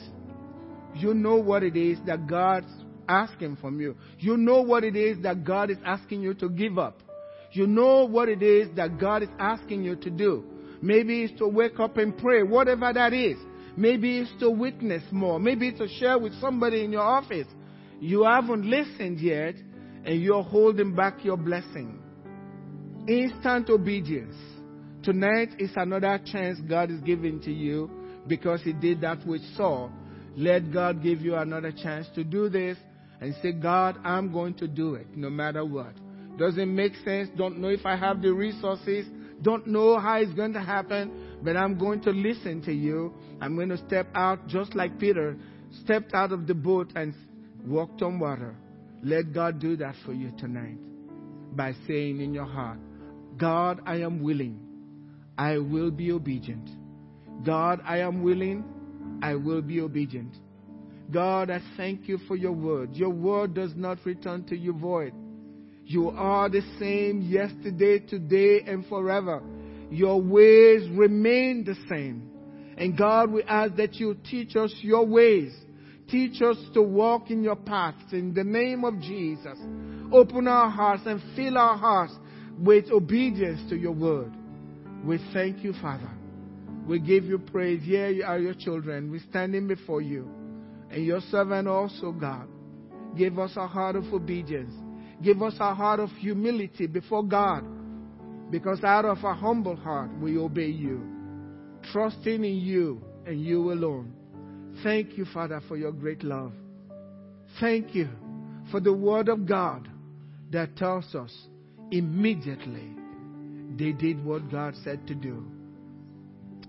You 0.94 1.14
know 1.14 1.36
what 1.36 1.62
it 1.62 1.76
is 1.76 1.98
that 2.06 2.26
God's 2.26 2.70
asking 3.08 3.56
from 3.56 3.80
you. 3.80 3.96
You 4.18 4.36
know 4.36 4.62
what 4.62 4.84
it 4.84 4.96
is 4.96 5.22
that 5.22 5.44
God 5.44 5.70
is 5.70 5.78
asking 5.84 6.22
you 6.22 6.34
to 6.34 6.48
give 6.48 6.78
up. 6.78 7.02
You 7.52 7.66
know 7.66 8.06
what 8.06 8.28
it 8.28 8.42
is 8.42 8.68
that 8.76 8.98
God 8.98 9.22
is 9.22 9.28
asking 9.38 9.82
you 9.82 9.96
to 9.96 10.10
do. 10.10 10.44
Maybe 10.80 11.24
it's 11.24 11.38
to 11.38 11.48
wake 11.48 11.78
up 11.80 11.96
and 11.96 12.16
pray, 12.16 12.42
whatever 12.42 12.92
that 12.92 13.12
is. 13.12 13.36
Maybe 13.76 14.18
it's 14.18 14.30
to 14.40 14.50
witness 14.50 15.02
more. 15.10 15.38
Maybe 15.38 15.68
it's 15.68 15.78
to 15.78 15.88
share 15.88 16.18
with 16.18 16.32
somebody 16.40 16.84
in 16.84 16.92
your 16.92 17.02
office. 17.02 17.46
You 18.00 18.24
haven't 18.24 18.64
listened 18.64 19.20
yet, 19.20 19.56
and 20.04 20.20
you're 20.20 20.42
holding 20.42 20.94
back 20.94 21.24
your 21.24 21.36
blessing. 21.36 22.00
Instant 23.08 23.68
obedience. 23.68 24.36
Tonight 25.02 25.50
is 25.58 25.70
another 25.76 26.20
chance 26.30 26.60
God 26.68 26.90
is 26.90 27.00
giving 27.00 27.40
to 27.42 27.52
you 27.52 27.90
because 28.26 28.60
He 28.62 28.74
did 28.74 29.00
that 29.00 29.26
with 29.26 29.40
Saul. 29.56 29.90
Let 30.36 30.72
God 30.72 31.02
give 31.02 31.22
you 31.22 31.36
another 31.36 31.72
chance 31.72 32.06
to 32.14 32.22
do 32.22 32.48
this 32.50 32.76
and 33.20 33.34
say, 33.42 33.52
God, 33.52 33.98
I'm 34.04 34.32
going 34.32 34.54
to 34.54 34.68
do 34.68 34.94
it 34.94 35.06
no 35.16 35.30
matter 35.30 35.64
what. 35.64 35.94
Doesn't 36.38 36.74
make 36.74 36.94
sense. 37.04 37.28
Don't 37.36 37.58
know 37.58 37.68
if 37.68 37.84
I 37.86 37.96
have 37.96 38.20
the 38.20 38.32
resources. 38.32 39.06
Don't 39.42 39.66
know 39.66 39.98
how 39.98 40.18
it's 40.18 40.32
going 40.34 40.52
to 40.52 40.60
happen, 40.60 41.38
but 41.42 41.56
I'm 41.56 41.78
going 41.78 42.02
to 42.02 42.10
listen 42.10 42.62
to 42.62 42.72
you. 42.72 43.14
I'm 43.40 43.56
going 43.56 43.70
to 43.70 43.78
step 43.86 44.06
out 44.14 44.46
just 44.48 44.74
like 44.74 44.98
Peter 44.98 45.36
stepped 45.84 46.12
out 46.12 46.32
of 46.32 46.46
the 46.46 46.54
boat 46.54 46.92
and 46.94 47.14
walked 47.64 48.02
on 48.02 48.18
water. 48.18 48.54
Let 49.02 49.32
God 49.32 49.60
do 49.60 49.76
that 49.76 49.94
for 50.04 50.12
you 50.12 50.30
tonight 50.38 50.76
by 51.56 51.74
saying 51.86 52.20
in 52.20 52.34
your 52.34 52.44
heart, 52.44 52.78
God, 53.38 53.80
I 53.86 53.96
am 53.96 54.22
willing. 54.22 54.69
I 55.36 55.58
will 55.58 55.90
be 55.90 56.12
obedient. 56.12 56.68
God, 57.44 57.80
I 57.84 57.98
am 57.98 58.22
willing. 58.22 58.64
I 59.22 59.34
will 59.34 59.62
be 59.62 59.80
obedient. 59.80 60.36
God, 61.10 61.50
I 61.50 61.60
thank 61.76 62.08
you 62.08 62.18
for 62.28 62.36
your 62.36 62.52
word. 62.52 62.94
Your 62.94 63.10
word 63.10 63.54
does 63.54 63.72
not 63.74 63.98
return 64.04 64.44
to 64.44 64.56
you 64.56 64.72
void. 64.72 65.12
You 65.84 66.10
are 66.10 66.48
the 66.48 66.62
same 66.78 67.22
yesterday, 67.22 67.98
today, 67.98 68.60
and 68.66 68.86
forever. 68.86 69.42
Your 69.90 70.20
ways 70.20 70.88
remain 70.90 71.64
the 71.64 71.74
same. 71.88 72.30
And 72.76 72.96
God, 72.96 73.30
we 73.32 73.42
ask 73.42 73.74
that 73.76 73.96
you 73.96 74.16
teach 74.24 74.54
us 74.56 74.72
your 74.82 75.04
ways 75.04 75.52
Teach 76.10 76.42
us 76.42 76.56
to 76.74 76.82
walk 76.82 77.30
in 77.30 77.44
your 77.44 77.54
paths 77.54 78.12
in 78.12 78.34
the 78.34 78.42
name 78.42 78.84
of 78.84 79.00
Jesus. 79.00 79.56
Open 80.12 80.48
our 80.48 80.68
hearts 80.68 81.02
and 81.06 81.22
fill 81.36 81.56
our 81.56 81.76
hearts 81.76 82.12
with 82.58 82.90
obedience 82.90 83.60
to 83.70 83.76
your 83.76 83.92
word. 83.92 84.32
We 85.04 85.18
thank 85.32 85.64
you, 85.64 85.72
Father. 85.80 86.10
We 86.86 86.98
give 86.98 87.24
you 87.24 87.38
praise. 87.38 87.82
Here 87.82 88.08
you 88.08 88.24
are 88.24 88.38
your 88.38 88.54
children. 88.54 89.10
We're 89.10 89.22
standing 89.30 89.66
before 89.66 90.02
you. 90.02 90.28
And 90.90 91.04
your 91.04 91.20
servant 91.30 91.68
also, 91.68 92.12
God. 92.12 92.48
Give 93.16 93.38
us 93.38 93.52
a 93.56 93.66
heart 93.66 93.96
of 93.96 94.12
obedience. 94.12 94.74
Give 95.22 95.42
us 95.42 95.54
a 95.60 95.74
heart 95.74 96.00
of 96.00 96.10
humility 96.10 96.86
before 96.86 97.22
God. 97.22 97.64
Because 98.50 98.82
out 98.82 99.04
of 99.04 99.18
a 99.24 99.34
humble 99.34 99.76
heart 99.76 100.10
we 100.18 100.36
obey 100.36 100.66
you. 100.66 101.02
Trusting 101.92 102.44
in 102.44 102.56
you 102.56 103.02
and 103.26 103.40
you 103.40 103.72
alone. 103.72 104.12
Thank 104.82 105.16
you, 105.16 105.24
Father, 105.32 105.60
for 105.68 105.76
your 105.76 105.92
great 105.92 106.22
love. 106.22 106.52
Thank 107.58 107.94
you 107.94 108.08
for 108.70 108.80
the 108.80 108.92
word 108.92 109.28
of 109.28 109.46
God 109.46 109.88
that 110.50 110.76
tells 110.76 111.14
us 111.14 111.32
immediately 111.90 112.96
they 113.76 113.92
did 113.92 114.24
what 114.24 114.50
God 114.50 114.74
said 114.84 115.06
to 115.06 115.14
do. 115.14 115.46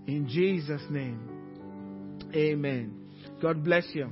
In 0.06 0.28
Jesus' 0.28 0.82
name, 0.90 1.20
amen. 2.34 2.94
God 3.40 3.64
bless 3.64 3.84
you. 3.92 4.10